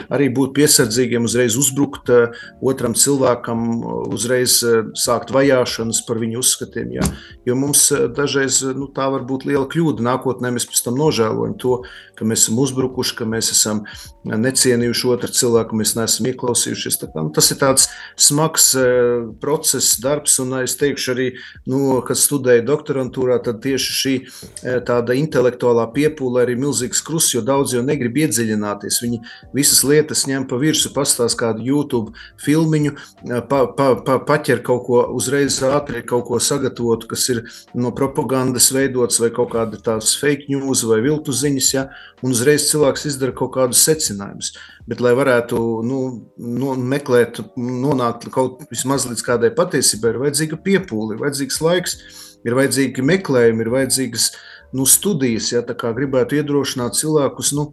arī 0.10 0.32
būt 0.34 0.56
piesardzīgiem, 0.58 1.28
uzreiz 1.30 1.54
uzbrukt 1.62 2.10
uh, 2.10 2.34
otram 2.65 2.95
cilvēkam, 2.98 3.67
uzreiz 4.10 4.56
uh, 4.65 4.89
sākt 4.98 5.30
vajāšanas 5.36 6.02
par 6.08 6.17
viņu 6.24 6.41
uzskatiem. 6.41 6.95
Jā. 6.98 7.06
Jo 7.45 7.58
mums 7.62 7.84
uh, 7.93 8.08
dažreiz 8.10 8.63
nu, 8.74 8.88
tā 8.95 9.12
var 9.13 9.28
būt 9.30 9.45
liela 9.45 9.67
kļūda. 9.69 10.02
Nākotnē 10.10 10.56
mēs 10.58 10.65
pēc 10.72 10.82
tam 10.88 10.98
nožēlojam 10.98 11.54
to, 11.62 11.76
ka 12.17 12.26
mēs 12.26 12.48
esam 12.48 12.63
uzbrukuši, 12.65 13.13
ka 13.22 13.30
mēs 13.30 13.52
esam 13.54 13.84
necienījuši 14.26 15.08
otru 15.13 15.32
cilvēku, 15.38 15.78
mēs 15.78 15.93
neesam 16.00 16.32
ieklausījušies. 16.34 16.98
Tā 17.04 17.12
kā, 17.13 17.28
nu, 17.28 17.30
tas 17.36 17.54
ir 17.54 17.62
tāds 17.62 17.86
smags 18.17 18.72
uh, 18.74 19.30
process, 19.45 20.02
darbs, 20.02 20.41
un 20.41 20.58
es 20.63 20.74
teikšu 20.82 21.13
arī, 21.13 21.30
nu, 21.69 22.02
kad 22.10 22.17
studēju 22.17 22.65
doktorantūrā, 22.74 23.38
tad 23.45 23.62
tieši 23.62 23.98
šī 23.99 24.13
eh, 24.19 24.79
tāda 24.88 25.15
intelektuālā 25.19 25.85
piepūle 25.95 26.43
arī 26.43 26.55
milzīgs 26.59 27.03
krusts, 27.05 27.33
jo 27.35 27.43
daudz 27.45 27.75
jau 27.75 27.83
negrib 27.85 28.17
iedziļināties. 28.23 29.01
Viņi 29.03 29.21
visas 29.55 29.83
lietas 29.88 30.25
ņem 30.29 30.47
pa 30.49 30.59
virsmu, 30.62 30.93
pastāst 30.95 31.39
kādu 31.39 31.65
YouTube 31.65 32.15
filmiņu, 32.43 32.95
eh, 32.95 33.41
pa, 33.51 33.65
pa, 33.75 33.91
pa, 34.05 34.19
paķer 34.29 34.63
kaut 34.65 34.85
ko 34.88 35.03
uzreiz 35.15 35.59
ātri, 35.65 36.03
kaut 36.07 36.27
ko 36.29 36.39
sagatavotu, 36.43 37.09
kas 37.12 37.27
ir 37.33 37.43
no 37.77 37.93
propagandas 37.95 38.71
veidots 38.75 39.19
vai 39.21 39.31
kaut 39.35 39.53
kāda 39.55 39.81
tās 39.83 40.15
fake 40.19 40.49
news 40.51 40.85
vai 40.88 41.01
viltu 41.05 41.35
ziņas, 41.35 41.71
ja, 41.75 41.88
un 42.23 42.35
uzreiz 42.35 42.69
cilvēks 42.71 43.07
izdara 43.12 43.35
kaut 43.35 43.53
kādus 43.57 43.83
secinājumus. 43.88 44.53
Bet, 44.89 45.03
lai 45.05 45.13
varētu 45.17 45.59
nu, 45.85 45.99
nu, 46.41 46.73
meklēt, 46.89 47.41
nonākt 47.59 48.25
kaut 48.33 48.63
vismaz 48.71 49.05
līdz 49.09 49.21
kādai 49.25 49.51
patiesībai, 49.55 50.15
ir 50.15 50.23
vajadzīga 50.23 50.57
piepūle, 50.65 51.13
ir 51.13 51.23
vajadzīgs 51.23 51.62
laiks 51.62 51.99
ir 52.47 52.58
vajadzīgi 52.60 53.06
meklējumi, 53.06 53.65
ir 53.65 53.73
vajadzīgas 53.75 54.32
nu, 54.75 54.86
studijas. 54.89 55.52
Ja, 55.54 55.63
gribētu 55.95 56.39
iedrošināt 56.39 56.97
cilvēkus 56.99 57.54
nu, 57.58 57.69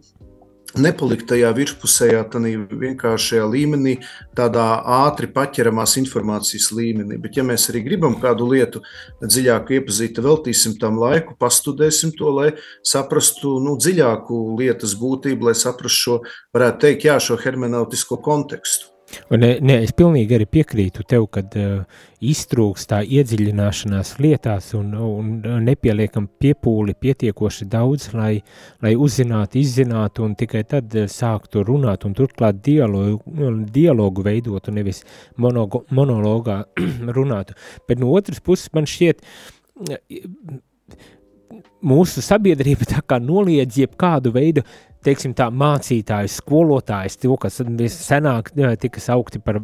nepalikt 0.75 1.27
tajā 1.31 1.49
virspusējā, 1.55 2.23
tādā 2.31 2.51
vienkāršajā 2.81 3.45
līmenī, 3.49 3.95
tādā 4.37 4.65
ātri 4.97 5.29
paķeramās 5.31 5.95
informācijas 6.01 6.69
līmenī. 6.75 7.19
Bet, 7.21 7.39
ja 7.39 7.45
mēs 7.47 7.69
arī 7.71 7.83
gribam 7.85 8.17
kādu 8.21 8.49
lietu 8.51 8.83
dziļāk 9.23 9.71
iepazīt, 9.77 10.19
veltīsim 10.23 10.77
tam 10.81 10.99
laiku, 11.01 11.37
pastudēsim 11.39 12.13
to, 12.17 12.33
lai 12.35 12.51
saprastu 12.85 13.57
nu, 13.63 13.77
dziļāku 13.79 14.43
lietas 14.59 14.97
būtību, 14.99 15.49
lai 15.49 15.55
saprastu 15.57 16.03
šo, 16.03 16.19
varētu 16.55 16.83
teikt, 16.83 17.09
jā, 17.09 17.17
šo 17.23 17.39
hermeneutisko 17.41 18.19
kontekstu. 18.23 18.96
Ne, 19.31 19.49
ne, 19.63 19.77
es 19.85 19.93
pilnīgi 19.95 20.35
arī 20.35 20.45
piekrītu 20.51 21.03
tev, 21.07 21.25
kad 21.31 21.53
uh, 21.59 22.01
iztrūks 22.23 22.87
tā 22.89 22.99
iedziļināšanās 23.03 24.13
lietās 24.23 24.69
un, 24.77 24.91
un 24.99 25.29
nepieliekam 25.63 26.27
piepūli 26.41 26.95
pietiekoši 26.99 27.67
daudz, 27.71 28.09
lai, 28.17 28.33
lai 28.83 28.93
uzzinātu, 28.99 29.61
izzinātu 29.61 30.25
un 30.27 30.35
tikai 30.39 30.63
tad 30.67 30.95
uh, 30.95 31.07
sāktu 31.11 31.63
runāt 31.67 32.03
un 32.07 32.15
turklāt 32.17 32.59
dialogu, 32.65 33.23
dialogu 33.73 34.27
veidotu, 34.27 34.75
nevis 34.75 35.03
monogo, 35.39 35.85
monologā 35.87 36.61
runātu. 37.17 37.55
Bet 37.87 38.03
no 38.03 38.11
otras 38.15 38.43
puses 38.43 38.71
man 38.75 38.89
šķiet, 38.89 39.23
mūsu 41.85 42.23
sabiedrība 42.25 42.87
tā 42.89 43.01
kā 43.05 43.19
noliedz 43.21 43.77
jebkādu 43.81 44.33
veidu 44.35 44.63
teiksim, 45.05 45.33
tā, 45.37 45.47
mācītājs, 45.53 46.39
skolotājs, 46.41 47.19
to, 47.21 47.35
kas 47.39 47.61
senāk 47.93 48.51
tika 48.81 49.03
saukti 49.03 49.39
par 49.43 49.61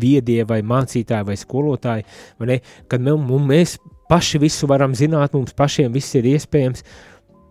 viedie 0.00 0.40
vai 0.48 0.62
mācītāji 0.64 1.28
vai 1.28 1.36
skolotāji, 1.40 2.06
vai 2.40 2.50
ne, 2.52 2.58
kad 2.90 3.04
mēs 3.04 3.76
paši 4.10 4.40
visu 4.42 4.68
varam 4.70 4.94
zināt, 4.96 5.34
mums 5.34 5.56
pašiem 5.56 5.92
viss 5.92 6.14
ir 6.16 6.28
iespējams, 6.36 6.84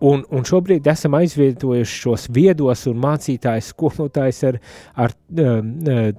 Un, 0.04 0.26
un 0.28 0.44
šobrīd 0.44 0.84
esam 0.92 1.14
aizvietojuši 1.16 2.00
šos 2.02 2.26
viedos 2.36 2.82
un 2.90 2.98
mācītājus, 3.00 3.70
skolotājus 3.72 4.42
ar, 4.50 4.58
ar 5.06 5.14
uh, 5.40 6.10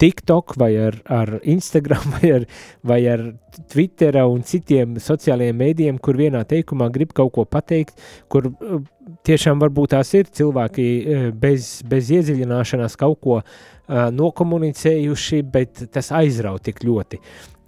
TikTok 0.00 0.54
vai 0.60 0.70
ar, 0.86 0.96
ar 1.04 1.34
Instagram 1.42 2.08
vai 2.14 2.32
ar, 2.38 2.46
vai 2.88 3.02
ar 3.12 3.26
Twitter 3.68 4.16
un 4.24 4.40
citiem 4.48 4.96
sociālajiem 5.02 5.60
mēdījiem, 5.60 5.98
kur 6.00 6.16
vienā 6.16 6.44
teikumā 6.48 6.88
grib 6.94 7.12
kaut 7.16 7.34
ko 7.36 7.44
pateikt, 7.44 8.00
kur 8.32 8.48
uh, 8.48 8.80
tiešām 9.26 9.60
varbūt 9.62 9.94
tās 9.94 10.12
ir 10.18 10.30
cilvēki 10.38 10.86
uh, 10.86 11.28
bez, 11.34 11.78
bez 11.88 12.10
iedziļināšanās 12.14 12.96
kaut 13.00 13.20
ko 13.24 13.36
uh, 13.40 14.08
nokomunicējuši, 14.14 15.42
bet 15.52 15.84
tas 15.94 16.12
aizrauj 16.16 16.62
tik 16.68 16.82
ļoti. 16.86 17.20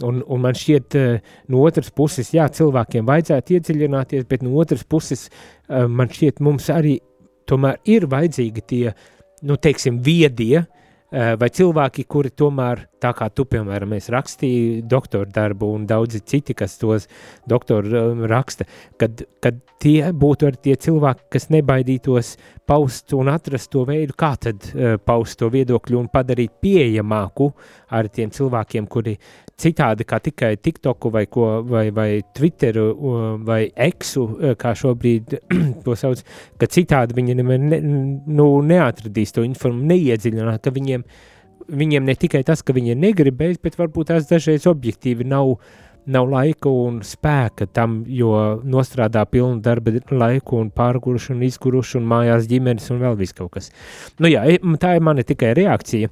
Un, 0.06 0.22
un 0.24 0.42
man 0.42 0.56
šķiet, 0.56 0.96
uh, 0.96 1.38
no 1.52 1.62
otras 1.68 1.92
puses, 1.94 2.32
jā, 2.36 2.48
cilvēkiem 2.48 3.08
vajadzētu 3.08 3.58
iedziļināties, 3.58 4.26
bet 4.30 4.44
no 4.46 4.56
otras 4.62 4.84
puses, 4.84 5.28
uh, 5.28 5.86
man 5.88 6.12
šķiet, 6.12 6.42
mums 6.44 6.70
arī 6.72 6.98
tomēr 7.50 7.80
ir 7.90 8.06
vajadzīgi 8.10 8.66
tie, 8.72 8.84
nu, 9.46 9.56
teiksim, 9.60 9.98
viedie, 10.04 10.64
uh, 10.64 10.79
vai 11.10 11.48
cilvēki, 11.50 12.04
kuri 12.06 12.30
tomēr, 12.30 12.84
tā 13.02 13.10
kā 13.16 13.26
tu, 13.34 13.44
piemēram, 13.50 13.96
rakstīji 14.14 14.82
doktora 14.86 15.26
darbu 15.30 15.72
un 15.74 15.86
daudzi 15.90 16.20
citi, 16.22 16.54
kas 16.54 16.76
tos 16.78 17.08
doktoru 17.50 17.96
um, 17.98 18.24
raksta, 18.30 18.66
kad, 19.00 19.24
kad 19.42 19.58
tie 19.82 20.12
būtu 20.12 20.46
arī 20.46 20.60
tie 20.68 20.76
cilvēki, 20.86 21.26
kas 21.34 21.48
nebaidītos 21.50 22.36
paust 22.70 23.14
un 23.18 23.32
atrast 23.32 23.72
to 23.72 23.82
veidu, 23.88 24.14
kā 24.14 24.36
tad 24.38 24.70
uh, 24.70 24.96
paust 25.02 25.40
to 25.40 25.50
viedokļu 25.50 25.98
un 25.98 26.10
padarīt 26.12 26.60
pieejamāku 26.62 27.50
ar 27.90 28.10
tiem 28.12 28.30
cilvēkiem, 28.30 28.86
kuri 28.86 29.16
citādi 29.60 30.06
kā 30.08 30.18
tikai 30.22 30.54
TikToku 30.60 31.12
vai, 31.12 31.24
ko, 31.30 31.48
vai, 31.66 31.88
vai 31.94 32.08
Twitteru 32.36 32.86
vai 33.46 33.62
Exu, 33.88 34.26
eh, 34.40 34.54
kā 34.58 34.74
šobrīd 34.76 35.36
to 35.84 35.96
sauc, 35.98 36.22
ka 36.60 36.68
citādi 36.70 37.16
viņi 37.18 37.36
ne, 37.40 37.80
nu, 37.80 38.48
neatradīs 38.66 39.36
to 39.36 39.44
informāciju, 39.46 39.90
neiedziļināt, 39.90 40.62
ka 40.64 40.72
viņiem, 40.74 41.04
viņiem 41.82 42.08
ne 42.08 42.16
tikai 42.18 42.42
tas, 42.46 42.64
ka 42.64 42.76
viņi 42.76 42.98
negribēs, 42.98 43.60
bet 43.62 43.78
varbūt 43.80 44.12
tās 44.12 44.28
dažreiz 44.30 44.66
objektīvi 44.70 45.26
nav, 45.28 45.56
nav 46.10 46.30
laika 46.30 46.72
un 46.72 47.00
spēka 47.06 47.68
tam, 47.72 48.00
jo 48.08 48.32
nostrādā 48.64 49.24
pilnu 49.28 49.60
darba 49.64 49.94
laiku 50.10 50.60
un 50.60 50.72
pārguruši 50.74 51.34
un 51.36 51.44
izguruši 51.48 52.00
un 52.00 52.08
mājās 52.10 52.48
ģimenes 52.50 52.88
un 52.94 53.04
vēl 53.04 53.20
viss 53.20 53.36
kaut 53.36 53.54
kas. 53.58 53.70
Nu 54.18 54.30
jā, 54.30 54.46
tā 54.80 54.96
ir 54.96 55.06
mana 55.06 55.26
tikai 55.26 55.54
reakcija 55.58 56.10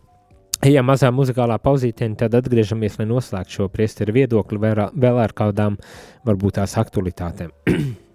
Ejam 0.66 0.88
mazā 0.90 1.12
muzikālā 1.14 1.55
pauzītē, 1.62 2.09
tad 2.18 2.35
atgriežamies, 2.35 2.97
lai 2.99 3.07
noslēgtu 3.07 3.61
šo 3.61 3.68
priesteru 3.71 4.16
viedokli 4.16 4.59
vēl 4.59 5.23
ar 5.23 5.35
kādām 5.38 5.79
varbūt 6.27 6.59
tās 6.59 6.75
aktualitātēm. 6.83 7.55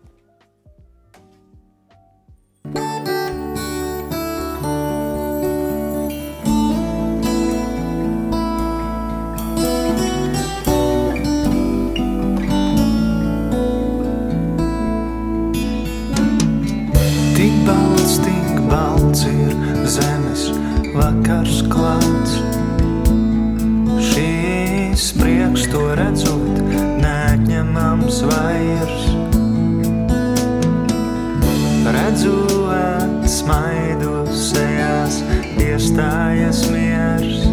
iestājas 35.94 36.70
miers. 36.72 37.46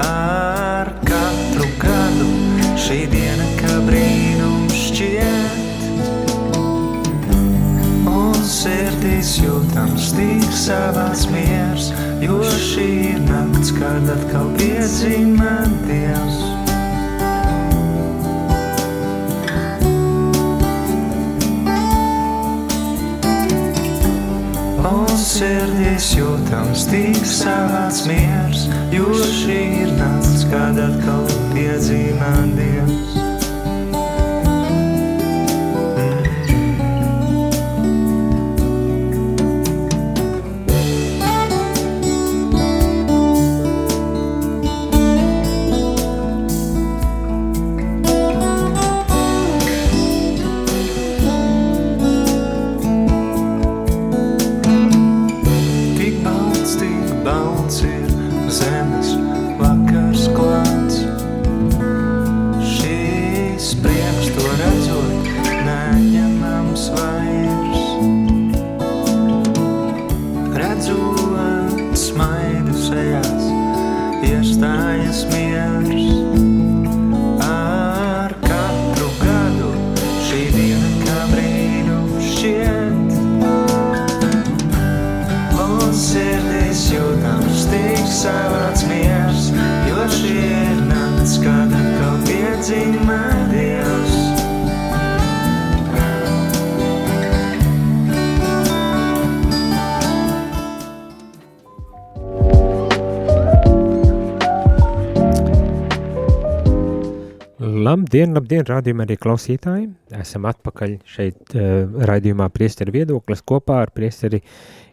Ar 0.00 0.88
katru 1.04 1.66
gadu 1.78 2.28
šī 2.80 3.04
diena, 3.12 3.44
kā 3.60 3.74
brīnums 3.84 4.72
šķiet. 4.88 5.84
Un 8.08 8.40
sirdīs 8.40 9.36
jūtams 9.42 10.14
tik 10.16 10.48
savāds 10.52 11.26
miers 11.30 11.92
jo 12.24 12.40
šī 12.56 12.88
ir 13.12 13.20
nakts, 13.28 13.74
kad 13.76 14.08
atkal 14.16 14.48
piedzīmē 14.56 15.58
Dievs. 15.84 16.59
Sirdīs 25.40 26.10
jūtams 26.18 26.82
tik 26.90 27.22
savāds 27.24 28.02
miers, 28.08 28.66
jo 28.92 29.08
šī 29.38 29.60
ir 29.86 29.94
nakts, 29.96 30.44
kad 30.52 30.76
atkal 30.84 31.24
piedzīmē 31.54 32.34
Dievs. 32.58 33.29
Labdien, 107.90 108.34
labdien, 108.36 108.62
rādījumā 108.68 109.02
arī 109.06 109.16
klausītāji. 109.18 109.86
Esam 110.14 110.44
atpakaļ 110.46 110.92
šeit 111.10 111.54
uh, 111.56 111.88
raidījumā 112.06 112.46
priesteri 112.54 112.92
viedoklis 112.94 113.40
kopā 113.42 113.80
ar 113.82 113.90
priesteri 113.94 114.38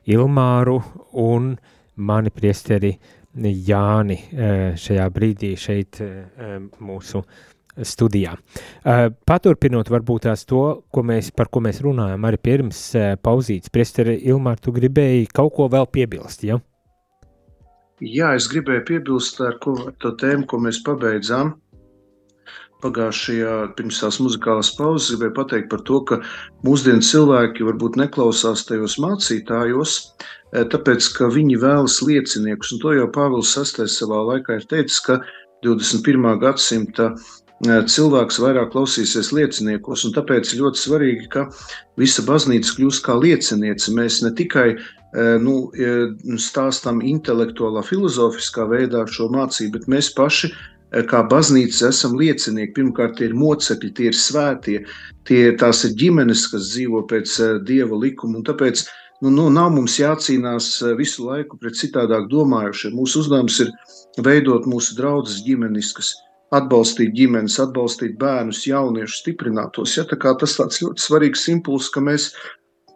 Ilmāru 0.09 0.79
un 1.21 1.51
mani 2.09 2.31
priesteri 2.33 2.95
Jāni 3.67 4.17
uh, 4.17 4.55
šajā 4.81 5.05
brīdī 5.13 5.51
šeit 5.61 5.99
uh, 6.01 6.55
mūsu 6.87 7.21
studijā. 7.85 8.33
Uh, 8.33 9.11
paturpinot 9.29 9.91
varbūt 9.93 10.25
tās 10.25 10.47
to, 10.49 10.63
ko 10.89 11.05
mēs, 11.05 11.29
par 11.37 11.51
ko 11.53 11.61
mēs 11.67 11.83
runājam 11.85 12.25
arī 12.25 12.41
pirms 12.49 12.81
uh, 12.95 13.11
pauzītes. 13.21 13.73
Priesteri 13.73 14.17
Ilmār, 14.31 14.57
tu 14.63 14.73
gribēji 14.73 15.29
kaut 15.37 15.53
ko 15.59 15.69
vēl 15.75 15.85
piebilst, 15.91 16.47
ja? 16.49 16.57
Jā, 18.01 18.33
es 18.37 18.49
gribēju 18.49 18.87
piebilst 18.89 19.43
ar, 19.45 19.59
ko, 19.61 19.77
to 20.01 20.15
tēmu, 20.17 20.49
ko 20.49 20.63
mēs 20.65 20.81
pabeidzām 20.85 21.57
pagājušajā 22.83 23.53
pirms 23.77 24.01
tās 24.03 24.19
muzikālās 24.21 24.69
pauzes 24.77 25.15
gribēju 25.15 25.35
pateikt 25.37 25.69
par 25.71 25.81
to, 25.87 26.01
ka 26.09 26.19
mūsdienu 26.67 27.05
cilvēki 27.05 27.65
varbūt 27.67 27.97
neklausās 28.01 28.65
tajos 28.69 28.97
mācītājos, 29.01 29.95
eh, 30.53 30.67
tāpēc, 30.73 31.09
ka 31.17 31.31
viņi 31.33 31.57
vēlas 31.63 31.99
lieciniekus, 32.05 32.75
un 32.75 32.83
to 32.83 32.93
jau 32.97 33.09
Pāvils 33.13 33.55
VI 33.57 33.89
savā 33.89 34.21
laikā 34.31 34.59
ir 34.59 34.69
teicis, 34.69 34.99
ka 35.01 35.19
21. 35.65 36.37
gadsimta 36.43 37.09
eh, 37.15 37.81
cilvēks 37.95 38.39
vairāk 38.43 38.71
klausīsies 38.75 39.33
lieciniekos, 39.33 40.05
un 40.05 40.13
tāpēc 40.13 40.53
ir 40.53 40.61
ļoti 40.61 40.83
svarīgi, 40.83 41.27
ka 41.33 41.47
visa 41.97 42.21
baznīca 42.21 42.77
kļūst 42.77 43.05
kā 43.05 43.17
lieciniece. 43.17 43.89
Mēs 43.97 44.21
ne 44.21 44.35
tikai 44.37 44.69
eh, 44.77 45.35
nu, 45.41 45.71
stāstām 46.37 47.01
intelektuālā, 47.01 47.81
filozofiskā 47.81 48.69
veidā 48.69 49.07
šo 49.09 49.31
mācību, 49.33 49.79
bet 49.79 49.93
mēs 49.97 50.13
paši 50.13 50.53
kā 50.91 51.23
baznīca 51.27 51.89
esam 51.91 52.15
liecinieki. 52.19 52.73
Pirmkārt, 52.77 53.17
tie 53.17 53.27
ir 53.29 53.35
mocekļi, 53.37 53.91
tie 53.97 54.11
ir 54.11 54.15
svētie, 54.17 54.77
tie, 55.27 55.41
tās 55.59 55.83
ir 55.87 55.95
ģimenes, 55.99 56.47
kas 56.51 56.71
dzīvo 56.71 57.03
pēc 57.09 57.33
uh, 57.43 57.57
dieva 57.67 57.99
likuma. 57.99 58.43
Tāpēc 58.47 58.85
nu, 59.25 59.31
nu, 59.33 59.49
nav 59.53 59.73
mums 59.75 59.97
jācīnās 59.99 60.69
uh, 60.83 60.93
visu 60.99 61.27
laiku 61.27 61.59
pret 61.59 61.75
citādāk 61.79 62.29
domājušiem. 62.31 62.95
Mūsu 62.95 63.25
uzdevums 63.25 63.59
ir 63.65 63.73
veidot 64.23 64.67
mūsu 64.69 64.95
draugus 64.97 65.41
ģimeniskas, 65.45 66.13
atbalstīt 66.55 67.11
ģimenes, 67.17 67.59
atbalstīt 67.59 68.15
bērnus, 68.21 68.63
jauniešus, 68.69 69.23
stiprināt 69.25 69.75
tos. 69.75 69.97
Ja? 69.97 70.07
Tā 70.07 70.17
tas 70.39 70.55
tāds 70.55 70.79
ļoti 70.83 71.03
svarīgs 71.03 71.49
impulss, 71.51 71.91
ka 71.91 72.03
mēs 72.03 72.31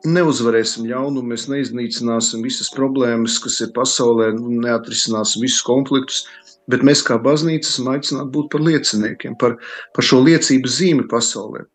neuzvarēsim 0.07 0.87
ļaunumu, 0.89 1.29
mēs 1.29 1.45
neiznīcināsim 1.51 2.41
visas 2.41 2.71
problēmas, 2.73 3.35
kas 3.43 3.59
ir 3.61 3.69
pasaulē, 3.75 4.31
neatrisināsim 4.39 5.43
visus 5.45 5.61
konfliktus 5.67 6.23
bet 6.69 6.85
mēs 6.85 7.03
kā 7.07 7.17
baznīca 7.21 7.69
esam 7.69 7.91
aicināti 7.93 8.33
būt 8.35 8.51
par 8.53 8.65
lieciniekiem, 8.65 9.37
par, 9.41 9.57
par 9.95 10.05
šo 10.05 10.21
liecības 10.25 10.77
zīmi 10.81 11.07
pasaulē. 11.11 11.65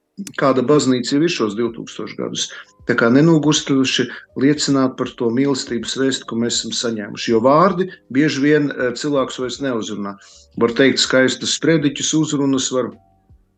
Kāda 0.41 0.63
baznīca 0.65 1.17
jau 1.17 1.27
ir 1.27 1.33
šos 1.33 1.57
2000 1.59 2.17
gadus? 2.17 2.47
Tā 2.89 2.95
kā 2.97 3.11
nenogurstoši 3.13 4.07
liecināt 4.41 4.95
par 4.97 5.11
to 5.19 5.29
mīlestības 5.35 5.97
vēstu, 6.01 6.29
ko 6.31 6.39
mēs 6.41 6.61
esam 6.61 6.73
saņēmuši. 6.79 7.33
Jo 7.35 7.41
vārdi 7.45 7.89
bieži 8.15 8.45
vien 8.45 8.71
eh, 8.71 8.95
cilvēks 8.97 9.41
vairs 9.43 9.59
neuzrunā. 9.65 10.15
Var 10.63 10.75
teikt 10.79 11.03
skaistas 11.03 11.59
sprediķus, 11.59 12.15
uzrunas, 12.17 12.71
var 12.73 12.95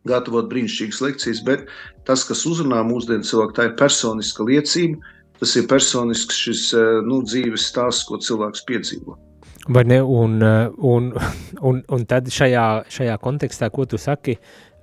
gatavot 0.09 0.49
brīnišķīgas 0.51 1.01
lekcijas, 1.05 1.43
bet 1.47 1.69
tas, 2.09 2.25
kas 2.27 2.43
uzrunā 2.49 2.81
mūsdienu 2.89 3.27
cilvēku, 3.29 3.55
tā 3.55 3.69
ir 3.69 3.77
personiska 3.79 4.47
liecība, 4.49 4.99
tas 5.39 5.55
ir 5.55 5.69
personisks 5.71 6.43
šis 6.43 6.67
eh, 6.73 6.93
nu, 7.07 7.21
dzīves 7.23 7.69
stāsts, 7.71 8.09
ko 8.09 8.19
cilvēks 8.19 8.67
piedzīvo. 8.67 9.15
Vai 9.69 9.83
ne? 9.85 9.99
Un, 10.01 10.39
uh, 10.41 10.71
un, 10.91 11.11
un, 11.69 11.83
un 11.85 12.07
tad 12.09 12.31
šajā, 12.33 12.65
šajā 12.89 13.17
kontekstā, 13.21 13.69
ko 13.73 13.85
tu 13.89 13.99
saki, 14.01 14.37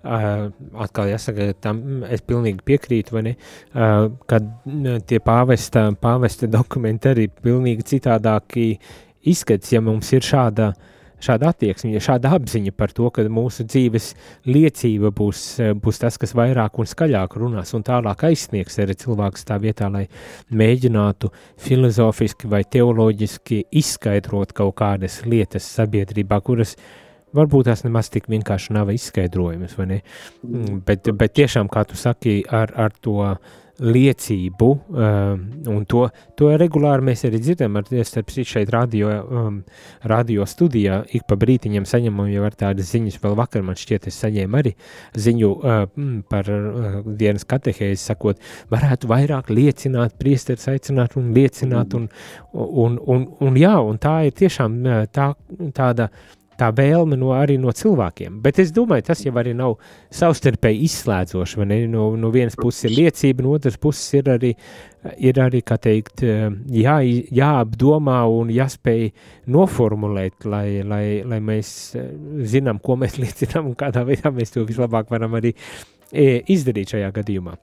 uh, 0.07 0.46
atkal 0.87 1.11
jāsaka, 1.11 1.51
tam 1.61 2.05
es 2.07 2.22
pilnīgi 2.22 2.62
piekrītu, 2.66 3.16
vai 3.16 3.25
ne? 3.31 3.37
Uh, 3.75 4.12
kad 4.31 4.46
tie 5.11 5.22
pāvesta, 5.22 5.88
pāvesta 6.01 6.51
dokumenti 6.51 7.12
arī 7.12 7.31
pilnīgi 7.31 7.88
citādāki 7.96 8.77
izskats, 9.27 9.75
ja 9.75 9.83
mums 9.83 10.12
ir 10.14 10.22
šāda 10.27 10.70
uh, 10.70 10.92
šāda 11.22 11.50
attieksme, 11.52 11.94
šāda 12.02 12.33
apziņa 12.37 12.72
par 12.76 12.92
to, 12.96 13.09
ka 13.14 13.24
mūsu 13.33 13.66
dzīves 13.68 14.11
liecība 14.48 15.12
būs, 15.16 15.44
būs 15.83 16.02
tas, 16.02 16.18
kas 16.20 16.35
vairāk 16.37 16.79
un 16.81 16.90
skaļāk 16.90 17.38
runās 17.40 17.72
un 17.76 17.87
tālāk 17.87 18.26
aizsniegs 18.29 18.79
arī 18.83 18.96
cilvēks 19.00 19.48
tā 19.48 19.59
vietā, 19.62 19.88
lai 19.92 20.07
mēģinātu 20.50 21.33
filozofiski 21.62 22.50
vai 22.52 22.62
teoloģiski 22.64 23.64
izskaidrot 23.83 24.55
kaut 24.57 24.76
kādas 24.81 25.22
lietas 25.26 25.68
sabiedrībā, 25.79 26.40
kuras 26.44 26.76
varbūt 27.37 27.68
tās 27.68 27.85
nemaz 27.85 28.11
tik 28.12 28.31
vienkārši 28.33 28.74
nav 28.76 28.90
izskaidrojamas, 28.94 29.76
vai 29.79 29.87
ne? 29.90 30.00
Mm, 30.46 30.81
bet, 30.87 31.11
bet 31.18 31.37
tiešām, 31.37 31.70
kā 31.72 31.85
tu 31.88 31.98
saki, 31.98 32.40
ar, 32.48 32.72
ar 32.76 32.94
to 33.02 33.18
liecību, 33.82 34.68
um, 34.88 35.42
un 35.72 35.84
to, 35.88 36.06
to 36.38 36.48
regulāri 36.56 37.04
mēs 37.10 37.24
arī 37.28 37.40
dzirdam, 37.42 37.76
ar 37.76 37.88
starp 38.08 38.30
citu 38.32 38.54
šeit 38.54 38.70
radio, 38.72 39.10
um, 39.24 39.58
radio 40.08 40.46
studijā, 40.48 41.02
ik 41.16 41.26
pa 41.28 41.36
brītiņam 41.40 41.88
saņemam 41.88 42.30
jau 42.32 42.46
ar 42.48 42.56
tādas 42.56 42.92
ziņas, 42.94 43.18
vēl 43.22 43.36
vakar 43.38 43.66
man 43.66 43.78
šķiet 43.78 44.08
es 44.10 44.20
saņēmu 44.24 44.60
arī 44.60 44.72
ziņu 45.26 45.50
uh, 45.56 45.82
par 46.30 46.48
uh, 46.52 46.96
dienas 47.06 47.44
katehēzi, 47.48 48.00
sakot, 48.00 48.40
varētu 48.72 49.12
vairāk 49.12 49.52
liecināt, 49.52 50.16
priesteris 50.20 50.68
aicināt 50.72 51.18
un 51.20 51.32
liecināt, 51.36 51.96
un, 51.98 52.08
un, 52.52 52.98
un, 53.04 53.28
un 53.44 53.60
jā, 53.60 53.76
un 53.84 54.00
tā 54.00 54.18
ir 54.30 54.36
tiešām 54.40 54.80
uh, 54.82 55.04
tā, 55.12 55.32
tāda 55.76 56.10
tā 56.58 56.70
vēlme 56.74 57.18
no, 57.18 57.32
arī 57.36 57.56
no 57.60 57.72
cilvēkiem. 57.74 58.40
Bet 58.44 58.60
es 58.62 58.72
domāju, 58.74 59.06
tas 59.10 59.22
jau 59.24 59.32
arī 59.38 59.52
nav 59.56 59.76
savstarpēji 60.14 60.82
izslēdzoši. 60.88 61.66
No, 61.92 62.08
no 62.18 62.32
vienas 62.34 62.56
puses 62.58 62.88
ir 62.88 62.96
liecība, 62.96 63.44
no 63.44 63.54
otras 63.56 63.78
puses 63.80 64.18
ir 64.18 64.30
arī, 64.32 64.52
ir 65.16 65.40
arī 65.42 65.62
teikt, 65.66 66.24
jā, 66.72 66.96
jāapdomā 67.40 68.18
un 68.32 68.50
jāspēj 68.54 69.06
noformulēt, 69.52 70.48
lai, 70.48 70.82
lai, 70.86 71.04
lai 71.28 71.40
mēs 71.44 71.70
zinām, 72.48 72.82
ko 72.82 72.98
mēs 73.00 73.18
liecinām 73.22 73.72
un 73.72 73.78
kādā 73.78 74.06
veidā 74.08 74.32
mēs 74.34 74.56
to 74.56 74.66
vislabāk 74.68 75.12
varam 75.12 75.38
arī 75.38 75.54
e, 76.12 76.42
izdarīt 76.52 76.96
šajā 76.96 77.14
gadījumā. 77.20 77.56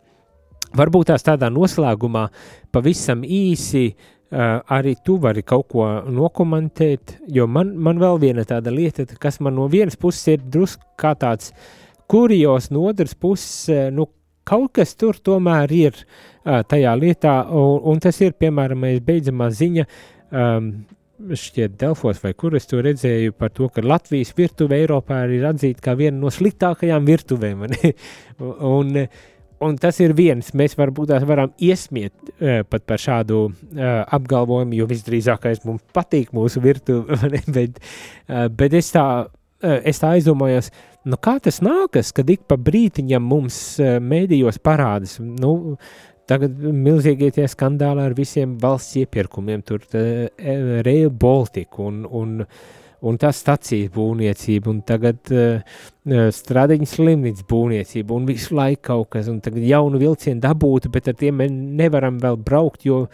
Varbūt 0.73 1.11
tās 1.11 1.21
tādā 1.21 1.51
noslēgumā 1.53 2.27
pavisam 2.73 3.21
īsi 3.21 3.91
Uh, 3.91 4.13
arī 4.33 4.95
tu 5.05 5.19
vari 5.21 5.43
kaut 5.45 5.67
ko 5.69 5.85
nokomentēt, 6.09 7.19
jo 7.29 7.45
man, 7.47 7.75
man 7.77 7.99
vēl 8.01 8.19
viena 8.21 8.45
tāda 8.49 8.71
lieta, 8.73 9.05
kas 9.21 9.39
man 9.43 9.53
no 9.59 9.67
vienas 9.69 9.97
puses 9.99 10.25
ir 10.33 10.41
drusku 10.41 10.95
kā 10.97 11.13
tāds 11.19 11.51
kurijos, 12.09 12.71
no 12.73 12.87
otras 12.89 13.13
puses, 13.13 13.69
uh, 13.69 13.91
nu, 13.93 14.07
kaut 14.43 14.73
kas 14.79 14.95
tur 14.99 15.19
tomēr 15.21 15.71
ir 15.75 15.93
uh, 15.99 16.63
tajā 16.67 16.95
lietā, 16.99 17.35
un, 17.53 17.77
un 17.93 18.01
tas 18.03 18.19
ir, 18.21 18.33
piemēram, 18.39 18.87
beidzamā 19.05 19.51
ziņa, 19.53 19.85
um, 20.33 20.73
šķiet 21.23 21.77
Delfos 21.79 22.17
vai 22.23 22.33
kur 22.35 22.57
es 22.57 22.65
to 22.67 22.81
redzēju 22.83 23.35
par 23.37 23.53
to, 23.55 23.69
ka 23.71 23.85
Latvijas 23.85 24.33
virtuve 24.35 24.81
Eiropā 24.81 25.21
ir 25.31 25.45
atzīta 25.47 25.85
kā 25.85 25.93
viena 25.95 26.17
no 26.19 26.33
sliktākajām 26.33 27.05
virtuvēm, 27.07 27.63
un, 28.73 28.97
uh, 29.05 29.21
un 29.63 29.77
tas 29.81 29.99
ir 30.03 30.15
viens, 30.17 30.53
mēs 30.57 30.77
varbūt 30.79 31.11
tās 31.13 31.25
varam 31.27 31.53
iesmiet 31.61 32.13
uh, 32.33 32.61
pat 32.69 32.85
par 32.89 33.01
šādu 33.01 33.39
uh, 33.47 33.53
apgalvojumu, 34.17 34.77
jo 34.79 34.87
visdrīzākais 34.89 35.63
mums 35.67 35.83
patīk 35.95 36.33
mūsu 36.35 36.63
virtuve, 36.63 37.17
bet, 37.57 37.81
uh, 38.29 38.47
bet 38.49 38.77
es 38.79 38.93
tā, 38.95 39.07
uh, 39.27 39.75
es 39.83 40.01
tā 40.01 40.15
aizdomājos, 40.17 40.71
nu 41.09 41.19
kā 41.19 41.37
tas 41.43 41.61
nākas, 41.65 42.13
kad 42.15 42.29
ik 42.31 42.47
pa 42.49 42.57
brītiņam 42.57 43.29
mums 43.33 43.59
uh, 43.81 43.99
mēdījos 44.03 44.61
parādas, 44.63 45.19
nu, 45.19 45.77
Tagad 46.23 46.55
milzīgie 46.55 47.33
tie 47.35 47.43
skandāli 47.51 47.99
ar 47.99 48.13
visiem 48.15 48.53
valsts 48.55 48.95
iepirkumiem, 49.01 49.59
tur 49.67 49.81
uh, 49.83 50.29
Rail 50.87 51.09
Baltica 51.11 51.81
un, 51.83 51.97
un 52.07 52.37
uh, 52.45 52.61
un 53.03 53.17
tā 53.19 53.33
stacijas 53.35 53.91
būvniecība, 53.93 54.71
un 54.71 54.79
tagad 54.87 55.31
uh, 55.33 55.81
stradiņas 56.03 56.95
slimnīcas 56.97 57.45
būvniecība, 57.47 58.15
un 58.15 58.25
visu 58.27 58.55
laiku 58.57 58.81
kaut 58.89 59.09
kas, 59.15 59.29
un 59.31 59.39
tagad 59.43 59.63
jaunu 59.67 59.99
vilcienu 60.01 60.41
dabūtu, 60.43 60.91
bet 60.91 61.07
ar 61.11 61.17
tiem 61.19 61.43
nevaram 61.79 62.17
vēl 62.23 62.39
braukt, 62.43 62.83
jo 62.87 63.05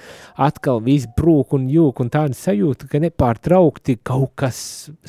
atkal 0.42 0.82
viss 0.86 1.10
brūk 1.18 1.54
un 1.58 1.68
jūk, 1.70 2.02
un 2.02 2.10
tāda 2.14 2.38
sajūta, 2.38 2.90
ka 2.90 3.02
nepārtraukti 3.04 4.00
kaut 4.06 4.34
kas 4.40 4.62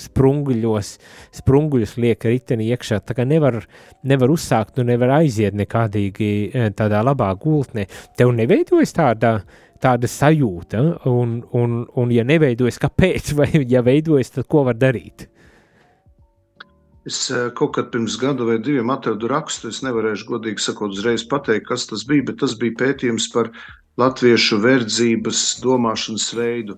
sprunguļos, 0.08 0.92
sprunguļus 1.40 1.96
liek 2.00 2.28
riteni 2.28 2.68
iekšā, 2.72 3.00
tā 3.04 3.16
kā 3.16 3.28
nevar, 3.28 3.62
nevar 4.04 4.32
uzsākt, 4.32 4.76
nu 4.76 4.88
nevar 4.92 5.18
aiziet 5.20 5.56
nekādīgi 5.56 6.30
tādā 6.76 7.04
labā 7.06 7.32
gultnē. 7.40 7.88
Tev 8.16 8.32
neveidojas 8.36 8.96
tādā, 8.96 9.38
uh, 9.40 9.66
tāda 9.82 10.08
sajūta, 10.10 10.82
un, 11.08 11.40
un, 11.56 11.82
un 11.98 12.14
ja 12.14 12.24
neveidojas, 12.26 12.80
kāpēc, 12.82 13.34
vai 13.38 13.50
ja 13.68 13.84
veidojas, 13.86 14.34
tad 14.36 14.48
ko 14.50 14.64
var 14.68 14.78
darīt? 14.80 15.28
Es 17.08 17.30
eh, 17.32 17.48
kaut 17.56 17.72
kad 17.78 17.88
pirms 17.92 18.18
gada 18.20 18.44
vai 18.44 18.58
diviem 18.60 18.90
atradu 18.92 19.30
rakstu. 19.30 19.70
Es 19.72 19.80
nevarēšu 19.82 20.28
godīgi 20.28 20.60
sakot, 20.60 20.92
uzreiz 20.92 21.24
pateikt, 21.26 21.66
kas 21.70 21.86
tas 21.88 22.04
bija, 22.06 22.26
bet 22.28 22.42
tas 22.42 22.52
bija 22.60 22.76
pētījums 22.82 23.30
par 23.32 23.48
latviešu 24.00 24.60
verdzības 24.60 25.40
domāšanas 25.64 26.28
veidu. 26.36 26.76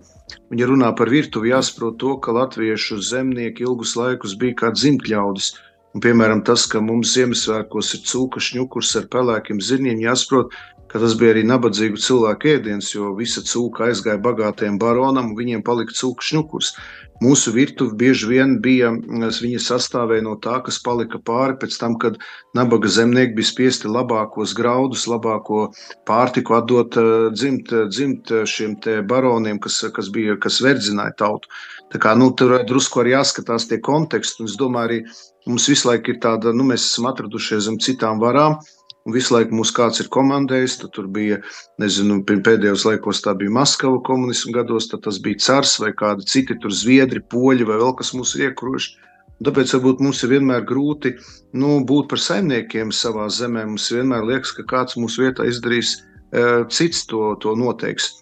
Viņa 0.53 0.69
runā 0.71 0.93
par 0.97 1.11
virtuvi, 1.13 1.51
jāsaprot 1.53 1.99
to, 2.01 2.15
ka 2.23 2.35
latviešu 2.39 3.01
zemnieki 3.03 3.67
ilgus 3.67 3.97
laikus 3.99 4.37
bija 4.39 4.61
kā 4.63 4.73
dzimtļaudis. 4.77 5.53
Un, 5.93 6.01
piemēram, 6.01 6.41
tas, 6.47 6.65
ka 6.71 6.81
mums 6.81 7.13
Ziemassvētkos 7.13 7.93
ir 7.99 8.05
cūka 8.09 8.41
šņukurs 8.41 8.95
ar 9.03 9.11
pelēkiem 9.13 9.61
zirņiem, 9.61 10.01
jāsaprot, 10.07 10.55
ka 10.93 11.01
tas 11.01 11.15
bija 11.19 11.33
arī 11.35 11.43
nabadzīgu 11.49 12.01
cilvēku 12.05 12.51
ēdiens, 12.57 12.91
jo 12.93 13.15
visa 13.17 13.41
cūka 13.49 13.89
aizgāja 13.89 14.21
bagātiem 14.23 14.77
baronam, 14.81 15.33
un 15.33 15.39
viņiem 15.39 15.65
palika 15.65 15.97
cūka 15.97 16.27
šņukurs. 16.29 16.75
Mūsu 17.23 17.53
virtuve 17.55 17.95
bieži 17.97 18.27
vien 18.29 18.57
bija, 18.65 18.91
viņa 18.93 19.61
sastāvēja 19.63 20.25
no 20.27 20.35
tā, 20.43 20.57
kas 20.67 20.81
palika 20.83 21.21
pāri 21.23 21.55
pēc 21.61 21.77
tam, 21.79 21.95
kad 22.03 22.19
nabaga 22.59 22.91
zemnieki 22.91 23.37
bija 23.39 23.51
spiesti 23.53 23.89
labākos 23.89 24.57
graudus, 24.59 25.07
labāko 25.09 25.69
pārtiku 26.09 26.59
atdot 26.59 26.99
eh, 26.99 27.13
dzimt, 27.33 27.71
dzimt 27.95 28.35
šiem 28.51 28.75
baroniem, 29.09 29.63
kas, 29.63 29.81
kas, 29.95 30.11
bija, 30.13 30.37
kas 30.43 30.61
verdzināja 30.65 31.15
tautu. 31.25 31.53
Tā 31.95 32.01
kā, 32.03 32.17
nu, 32.19 32.33
tur 32.35 32.59
drusku 32.67 33.05
arī 33.05 33.15
jāskatās 33.15 33.69
tie 33.71 33.79
konteksti, 33.79 34.43
un 34.43 34.51
es 34.51 34.59
domāju, 34.59 34.89
arī 34.91 35.23
Mums 35.43 35.65
visu 35.67 35.89
laiku 35.89 36.13
ir 36.13 36.21
tāda, 36.23 36.53
nu, 36.55 36.63
mēs 36.69 36.85
esam 36.87 37.09
atradušies 37.11 37.65
zem 37.67 37.79
citām 37.83 38.21
varām, 38.23 38.61
un 39.07 39.17
visu 39.17 39.35
laiku 39.35 39.57
mums 39.59 39.73
kāds 39.75 40.03
ir 40.03 40.11
komandējis. 40.15 40.79
Tur 40.95 41.09
bija, 41.13 41.41
nezinu, 41.83 42.21
pēdējos 42.29 42.87
laikos 42.89 43.23
tā 43.25 43.35
bija 43.39 43.55
Maskava 43.55 44.01
komunismu 44.07 44.55
gados, 44.57 44.89
tad 44.93 45.05
tas 45.07 45.21
bija 45.23 45.41
cars 45.43 45.79
vai 45.83 45.93
kādi 45.99 46.29
citi 46.29 46.59
tur 46.63 46.75
zviedri, 46.75 47.25
poļi 47.33 47.69
vai 47.69 47.81
vēl 47.83 47.97
kas 47.99 48.15
mūs 48.17 48.37
iekroši. 48.41 48.97
Tāpēc 49.43 49.73
varbūt 49.75 50.03
mums 50.05 50.23
ir 50.23 50.37
vienmēr 50.37 50.63
grūti 50.69 51.17
nu, 51.59 51.81
būt 51.87 52.11
par 52.13 52.21
saimniekiem 52.23 52.93
savā 52.95 53.27
zemē. 53.27 53.67
Mums 53.73 53.91
vienmēr 53.91 54.29
liekas, 54.29 54.55
ka 54.55 54.67
kāds 54.71 54.99
mūsu 55.01 55.25
vietā 55.25 55.49
izdarīs, 55.51 55.97
e, 56.31 56.45
cits 56.71 57.09
to, 57.11 57.33
to 57.43 57.57
noteiks. 57.59 58.13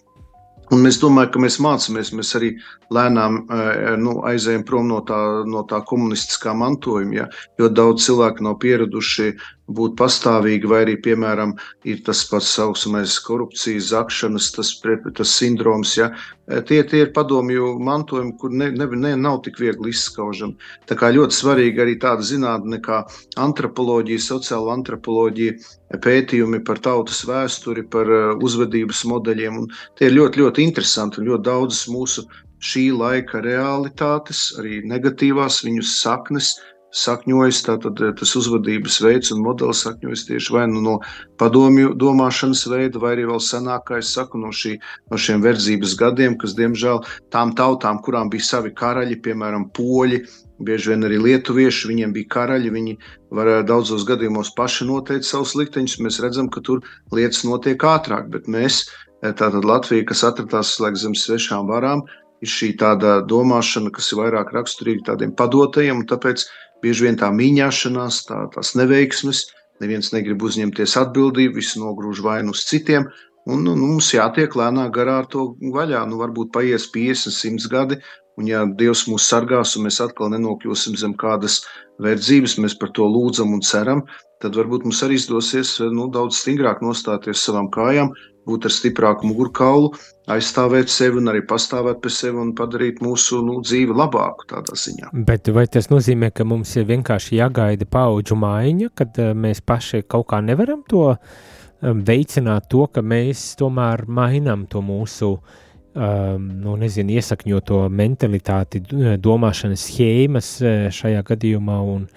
Un 0.71 0.85
mēs 0.85 1.01
domājam, 1.01 1.31
ka 1.33 1.39
mēs 1.43 1.57
mācāmies, 1.59 2.13
mēs 2.15 2.29
arī 2.39 2.49
lēnām 2.95 3.41
eh, 3.43 3.79
nu, 3.99 4.15
aizējām 4.27 4.63
prom 4.67 4.87
no 4.87 5.01
tā, 5.07 5.19
no 5.47 5.65
tā 5.67 5.81
komunistiskā 5.87 6.53
mantojuma. 6.55 7.17
Ja? 7.17 7.25
Jo 7.59 7.67
daudz 7.67 8.05
cilvēku 8.05 8.45
nav 8.47 8.55
pieraduši 8.63 9.33
būt 9.77 9.95
pastāvīgi, 9.99 10.69
vai 10.69 10.81
arī, 10.85 10.95
piemēram, 11.05 11.53
ir 11.87 12.01
tas 12.05 12.23
pats 12.29 12.49
saucamais 12.57 13.17
korupcijas 13.25 13.91
zakšanas, 13.91 14.51
tas, 14.55 14.71
tas 15.17 15.33
sindroms. 15.37 15.95
Ja? 15.99 16.11
E, 16.47 16.59
tie, 16.67 16.81
tie 16.87 17.03
ir 17.05 17.13
padomju 17.15 17.73
mantojumi, 17.83 18.35
kur 18.41 18.53
ne, 18.53 18.69
ne, 18.75 18.87
ne, 19.05 19.13
nav 19.19 19.41
tik 19.45 19.59
viegli 19.61 19.93
izskaužami. 19.93 20.57
Tā 20.89 20.97
kā 20.99 21.11
ļoti 21.15 21.37
svarīgi 21.37 21.83
arī 21.83 21.97
tāda 22.01 22.25
zinātne 22.27 22.81
kā 22.83 23.01
antropoloģija, 23.41 24.25
sociāla 24.27 24.75
antropoloģija, 24.79 25.57
pētījumi 26.03 26.61
par 26.67 26.79
tautas 26.83 27.23
vēsturi, 27.27 27.87
par 27.91 28.11
e, 28.11 28.21
uzvedības 28.43 29.03
modeļiem. 29.11 29.59
Un 29.63 29.73
tie 29.99 30.11
ir 30.11 30.17
ļoti, 30.19 30.45
ļoti 30.45 30.69
interesanti 30.69 31.21
un 31.21 31.31
ļoti 31.31 31.47
daudzas 31.49 31.85
mūsu 31.91 32.27
šī 32.61 32.91
laika 32.93 33.41
realitātes, 33.41 34.51
arī 34.61 34.81
negatīvās 34.85 35.63
viņu 35.65 35.85
saknes 35.87 36.53
sakņojas, 36.91 37.61
tātad 37.67 37.99
eh, 38.03 38.11
tas 38.19 38.33
uzvedības 38.35 38.99
veids 39.05 39.31
un 39.33 39.41
modelis 39.45 39.83
sakņojas 39.85 40.25
tieši 40.27 40.53
vai 40.55 40.65
nu 40.71 40.83
no 40.83 40.97
padomju 41.39 41.93
domāšanas 41.99 42.65
veida, 42.71 42.99
vai 43.01 43.15
arī 43.15 43.27
vēl 43.29 43.41
senāk, 43.43 43.87
kā 43.87 43.99
es 44.01 44.11
saku, 44.15 44.41
no, 44.41 44.51
šī, 44.55 44.75
no 45.11 45.19
šiem 45.19 45.43
verdzības 45.43 45.95
gadiem, 45.99 46.37
kas, 46.41 46.55
diemžēl, 46.59 47.01
tām 47.33 47.55
tautām, 47.57 48.01
kurām 48.03 48.31
bija 48.31 48.49
savi 48.49 48.73
karaļi, 48.75 49.21
piemēram, 49.23 49.69
poļi, 49.75 50.23
bieži 50.61 50.93
vien 50.93 51.07
arī 51.07 51.19
lietuvieši, 51.21 51.89
viņiem 51.89 52.15
bija 52.15 52.31
karaļi, 52.35 52.73
viņi 52.75 52.97
varēja 53.33 53.67
daudzos 53.71 54.05
gadījumos 54.07 54.53
paši 54.57 54.89
noteikt 54.89 55.25
savus 55.25 55.55
likteņus. 55.57 55.99
Mēs 56.05 56.19
redzam, 56.23 56.51
ka 56.51 56.61
tur 56.65 56.83
lietas 57.15 57.45
notiek 57.47 57.81
ātrāk, 57.81 58.29
bet 58.33 58.51
mēs, 58.51 58.83
eh, 59.23 59.31
tātad 59.31 59.65
Latvija, 59.65 60.05
kas 60.11 60.25
atradās 60.27 60.75
slēgt 60.75 61.01
zem 61.01 61.15
svešām 61.15 61.71
varām, 61.71 62.03
ir 62.41 62.49
šī 62.49 62.73
tāda 62.77 63.21
domāšana, 63.25 63.91
kas 63.93 64.11
ir 64.11 64.21
vairāk 64.23 64.53
raksturīga 64.55 65.11
tādiem 65.11 65.33
padotajiem, 65.37 66.01
un 66.01 66.07
tāpēc 66.09 66.45
bieži 66.83 67.07
vien 67.07 67.17
tā 67.19 67.31
mīņāšanās, 67.35 68.21
tā, 68.29 68.45
tās 68.55 68.73
neveiksmes, 68.79 69.45
neviens 69.81 70.11
negrib 70.13 70.41
uzņemties 70.45 70.97
atbildību, 71.01 71.57
visu 71.59 71.81
nogrūž 71.83 72.23
vainu 72.25 72.55
uz 72.55 72.65
citiem. 72.69 73.09
Un, 73.49 73.63
nu, 73.65 73.73
mums 73.79 74.11
jātiek 74.13 74.53
lēnā 74.53 74.87
garā 74.93 75.21
ar 75.23 75.29
to 75.29 75.51
vaļā. 75.73 76.03
Nu, 76.09 76.19
varbūt 76.21 76.51
paies 76.53 76.85
50, 76.93 77.33
100 77.33 77.71
gadi, 77.71 77.97
un 78.37 78.49
ja 78.49 78.65
Dievs 78.65 79.07
mūs 79.09 79.25
sargās, 79.31 79.73
un 79.77 79.87
mēs 79.87 79.97
atkal 80.03 80.29
nenokļūsim 80.33 80.97
zem 80.99 81.15
kādas 81.17 81.63
verdzības, 82.01 82.59
mēs 82.61 82.77
par 82.77 82.93
to 82.97 83.07
lūdzam 83.09 83.55
un 83.55 83.63
ceram, 83.65 84.05
tad 84.41 84.57
varbūt 84.57 84.85
mums 84.85 85.01
arī 85.05 85.17
izdosies 85.17 85.79
nu, 85.93 86.07
daudz 86.13 86.39
stingrāk 86.41 86.81
nostāties 86.85 87.41
savām 87.45 87.69
kājām 87.73 88.13
būt 88.47 88.67
ar 88.67 88.73
stiprāku 88.73 89.27
mugurkaulu, 89.29 89.91
aizstāvēt 90.31 90.91
sevi 90.91 91.19
un 91.21 91.29
arī 91.31 91.43
pastāvēt 91.47 92.01
pie 92.03 92.11
sevi 92.13 92.41
un 92.41 92.53
padarīt 92.57 93.01
mūsu 93.03 93.41
nu, 93.45 93.59
dzīvi 93.65 93.95
labāku 93.97 94.47
tādā 94.49 94.77
ziņā. 94.77 95.11
Bet 95.27 95.51
vai 95.53 95.67
tas 95.71 95.91
nozīmē, 95.91 96.31
ka 96.35 96.45
mums 96.47 96.73
ir 96.79 96.87
vienkārši 96.89 97.39
jāgaida 97.39 97.87
paudžu 97.89 98.37
maiņa, 98.41 98.91
kad 98.97 99.17
uh, 99.21 99.33
mēs 99.37 99.63
paši 99.65 100.03
kaut 100.09 100.29
kā 100.31 100.41
nevaram 100.45 100.83
to 100.89 101.07
um, 101.13 102.05
veicināt, 102.07 102.69
to, 102.71 102.85
ka 102.93 103.03
mēs 103.05 103.51
tomēr 103.59 104.05
mainām 104.07 104.65
to 104.71 104.83
mūsu 104.85 105.33
um, 105.37 106.47
nu, 106.63 106.77
nezinu, 106.81 107.17
iesakņoto 107.17 107.83
mentalitāti, 107.93 108.83
domāšanas 109.21 109.89
schēmas 109.89 110.55
šajā 110.97 111.25
gadījumā 111.33 111.81
un, 111.95 112.07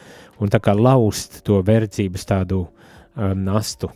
un 0.41 0.53
tā 0.53 0.63
kā 0.63 0.77
laust 0.77 1.43
to 1.47 1.61
verdzības 1.67 2.33
tādu 2.33 2.65
um, 2.65 3.45
nastu? 3.45 3.93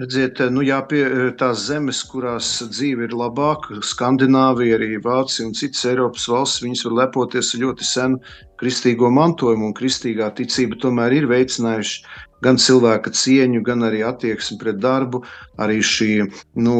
Redziet, 0.00 0.38
nu, 0.48 0.62
jā, 0.64 0.78
pie 0.88 1.02
tās 1.36 1.66
zemes, 1.66 1.98
kurās 2.08 2.46
dzīve 2.72 3.04
ir 3.04 3.12
labāka, 3.12 3.82
Skandināvija, 3.84 4.78
arī 4.78 4.94
Vācija 5.04 5.44
un 5.44 5.52
citas 5.58 5.82
Eiropas 5.90 6.24
valsts, 6.30 6.62
viņas 6.64 6.86
var 6.86 6.94
lepoties 7.02 7.50
ar 7.52 7.60
ļoti 7.66 7.84
senu 7.84 8.20
kristīgo 8.62 9.10
mantojumu, 9.12 9.68
un 9.68 9.74
kristīgā 9.76 10.30
ticība 10.38 10.78
tomēr 10.80 11.18
ir 11.18 11.28
veicinājuši 11.28 12.00
gan 12.46 12.56
cilvēka 12.56 13.12
cieņu, 13.12 13.60
gan 13.66 13.84
arī 13.90 14.00
attieksmi 14.08 14.56
pret 14.62 14.80
darbu, 14.80 15.20
arī 15.60 15.82
šī 15.84 16.08
nu, 16.56 16.78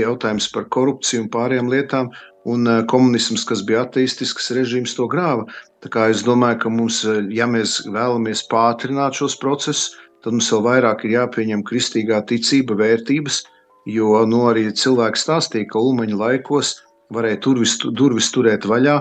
jautājums 0.00 0.48
par 0.56 0.70
korupciju 0.72 1.26
un 1.26 1.30
pārējām 1.36 1.68
lietām. 1.74 2.10
Un 2.46 2.62
komunisms, 2.86 3.42
kas 3.42 3.64
bija 3.66 3.82
ateistisks 3.82 4.52
režīms, 4.54 4.92
to 4.94 5.08
grāva. 5.10 5.48
Tā 5.82 5.90
kā 5.90 6.04
es 6.12 6.22
domāju, 6.22 6.60
ka 6.62 6.70
mums, 6.70 7.00
ja 7.34 7.48
mēs 7.50 7.80
vēlamies 7.90 8.44
pātrināt 8.52 9.18
šos 9.18 9.34
procesus, 9.42 9.96
tad 10.26 10.34
mums 10.34 10.48
vēl 10.50 10.64
vairāk 10.64 11.04
ir 11.06 11.12
jāpieņem 11.20 11.60
kristīgā 11.62 12.18
ticība, 12.26 12.74
vērtības, 12.80 13.44
jo 13.86 14.24
nu, 14.26 14.40
arī 14.50 14.64
cilvēks 14.74 15.22
stāstīja, 15.22 15.68
ka 15.70 15.78
Ulmaņa 15.78 16.16
laikos 16.18 16.72
varēja 17.14 17.38
turvis, 17.44 17.76
durvis 17.94 18.32
turēt 18.34 18.66
vaļā, 18.66 18.96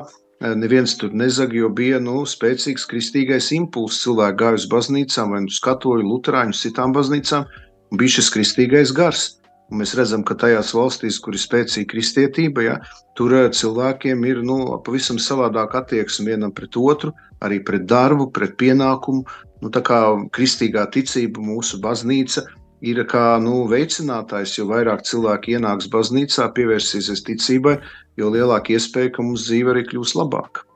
neviens 0.61 0.93
tur 1.01 1.15
nezag, 1.17 1.55
jo 1.57 1.71
bija 1.73 1.97
nu, 2.03 2.19
spēcīgs 2.29 2.85
kristīgais 2.91 3.49
impulss. 3.57 4.03
Cilvēki 4.03 4.37
gāja 4.43 4.59
uz 4.59 4.67
baznīcām, 4.69 5.33
vai 5.33 5.41
nu 5.47 5.55
skatoju 5.55 6.05
luterāņu, 6.05 6.53
citām 6.59 6.93
baznīcām, 6.93 7.49
un 7.89 8.01
bija 8.01 8.19
šis 8.19 8.29
kristīgais 8.35 8.93
gars. 8.93 9.31
Un 9.73 9.81
mēs 9.81 9.95
redzam, 9.97 10.21
ka 10.21 10.35
tajās 10.37 10.75
valstīs, 10.77 11.17
kur 11.17 11.33
ir 11.33 11.41
spēcīga 11.41 11.89
kristietība, 11.89 12.67
ja, 12.67 12.75
tur 13.17 13.33
cilvēkiem 13.49 14.21
ir 14.29 14.43
nu, 14.45 14.59
pavisam 14.85 15.17
savādāka 15.17 15.81
attieksme 15.81 16.35
vienam 16.35 16.53
pret 16.53 16.77
otru, 16.77 17.15
arī 17.41 17.63
pret 17.65 17.87
darbu, 17.89 18.29
pret 18.35 18.53
pienākumu, 18.61 19.25
Nu, 19.65 19.71
tā 19.73 19.81
kā 19.81 19.97
kristīgā 20.37 20.83
ticība, 20.93 21.41
mūsu 21.41 21.79
baznīca 21.81 22.43
ir 22.85 22.99
kā 23.09 23.39
nu, 23.41 23.63
veicinātājs, 23.71 24.59
jo 24.59 24.67
vairāk 24.69 25.01
cilvēki 25.09 25.55
ienāks 25.57 25.89
baznīcā, 25.89 26.51
pievērsīsies 26.53 27.25
ticībai, 27.25 27.79
jo 28.21 28.29
lielāka 28.29 28.75
iespēja, 28.75 29.15
ka 29.15 29.25
mūsu 29.25 29.49
dzīve 29.49 29.73
arī 29.73 29.87
kļūs 29.89 30.13
labāka. 30.19 30.67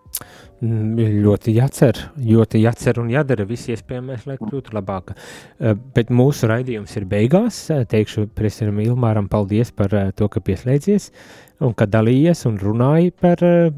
Mm, 0.60 0.97
ļoti 1.23 1.54
jācer, 1.56 2.02
ļoti 2.17 2.60
jācer 2.65 2.97
un 2.99 3.12
jādara 3.13 3.45
viss 3.47 3.69
iespējamais, 3.71 4.25
lai 4.28 4.39
kļūtu 4.41 4.73
labāka. 4.75 5.13
Eh, 5.62 5.78
bet 5.95 6.10
mūsu 6.10 6.49
raidījums 6.52 6.97
ir 6.99 7.06
beigās. 7.08 7.62
Teikšu 7.93 8.25
Presidentam 8.36 8.82
Ilmāram 8.84 9.30
paldies 9.32 9.71
par 9.71 9.93
eh, 9.95 10.10
to, 10.17 10.28
ka 10.28 10.41
pieslēdzies 10.43 11.12
un 11.63 11.78
ka 11.78 11.88
dalījies 11.88 12.43
un 12.49 12.60
runāji 12.60 13.13
par 13.21 13.45
eh, 13.45 13.69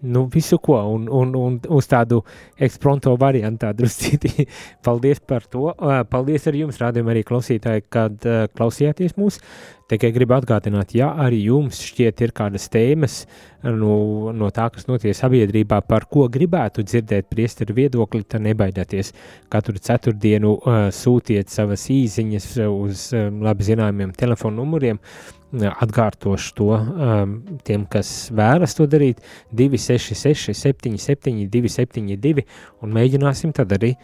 nu, 0.00 0.24
visu 0.32 0.58
ko, 0.58 0.78
un, 0.94 1.08
un, 1.10 1.34
un 1.34 1.58
uz 1.74 1.88
tādu 1.90 2.22
eksprompto 2.58 3.14
variantu 3.20 3.72
druscīti. 3.78 4.46
paldies 4.86 5.20
par 5.20 5.46
to. 5.50 5.72
Paldies 6.10 6.46
arī 6.50 6.64
jums, 6.64 6.78
rādījumā 6.82 7.14
arī 7.14 7.24
klausītāji, 7.26 7.88
kad 7.92 8.28
uh, 8.28 8.46
klausījāties 8.54 9.18
mūs. 9.18 9.40
Tikai 9.88 10.10
gribu 10.12 10.34
atgādināt, 10.36 10.92
ja 10.92 11.14
arī 11.24 11.38
jums 11.46 11.78
šķiet 11.80 12.20
ir 12.20 12.32
kādas 12.36 12.66
tēmas 12.68 13.22
nu, 13.64 14.28
no 14.36 14.50
tā, 14.52 14.66
kas 14.74 14.84
notiek 14.84 15.16
sabiedrībā, 15.16 15.78
par 15.88 16.04
ko 16.12 16.26
gribētu 16.28 16.84
dzirdēt 16.84 17.30
priesteru 17.32 17.72
viedokli, 17.78 18.20
tad 18.28 18.44
nebaidieties. 18.44 19.14
Katru 19.48 19.80
ceturtdienu 19.80 20.52
uh, 20.58 20.78
sūtiet 20.92 21.48
savas 21.48 21.88
īziņas 21.94 22.50
uz 22.68 23.08
um, 23.16 23.40
labi 23.48 23.70
zināmiem 23.70 24.12
telefonu 24.12 24.60
numuriem. 24.60 25.00
Uh, 25.00 25.37
atkārtošu 25.52 26.52
to 26.58 26.68
um, 26.76 27.34
tiem, 27.64 27.86
kas 27.90 28.28
vēlas 28.34 28.76
to 28.76 28.86
darīt, 28.90 29.22
266, 29.56 30.52
77, 30.52 31.48
272, 31.48 32.44
un 32.82 32.94
mēģināsim 32.94 33.54
tad 33.56 33.72
arī 33.78 33.94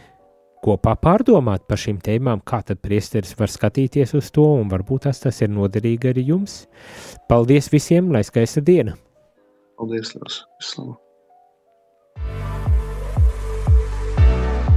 kopā 0.65 0.95
pārdomāt 0.97 1.67
par 1.69 1.77
šīm 1.77 2.01
tēmām, 2.01 2.41
kā 2.41 2.63
tad 2.65 2.81
priesteris 2.81 3.35
var 3.37 3.51
skatīties 3.53 4.15
uz 4.17 4.31
to, 4.33 4.47
un 4.57 4.69
varbūt 4.71 5.05
tas, 5.05 5.21
tas 5.21 5.41
ir 5.45 5.53
noderīgi 5.53 6.13
arī 6.13 6.27
jums. 6.33 6.63
Paldies 7.29 7.69
visiem, 7.73 8.09
lai 8.15 8.25
skaista 8.25 8.65
diena! 8.65 8.97
Paldies, 9.77 10.15
Lārs! 10.17 10.43
Vislabāk! 10.61 11.01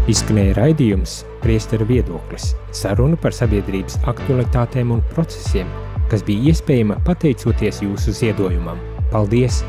Izskanēja 0.08 0.54
raidījums 0.56 1.18
Priesteru 1.42 1.84
viedoklis– 1.88 2.54
saruna 2.80 3.18
par 3.20 3.34
sabiedrības 3.36 3.98
aktualitātēm 4.08 4.94
un 4.94 5.02
procesiem, 5.12 5.68
kas 6.12 6.24
bija 6.26 6.52
iespējama 6.52 7.00
pateicoties 7.08 7.82
jūsu 7.84 8.16
ziedojumam. 8.22 8.80
Paldies! 9.12 9.62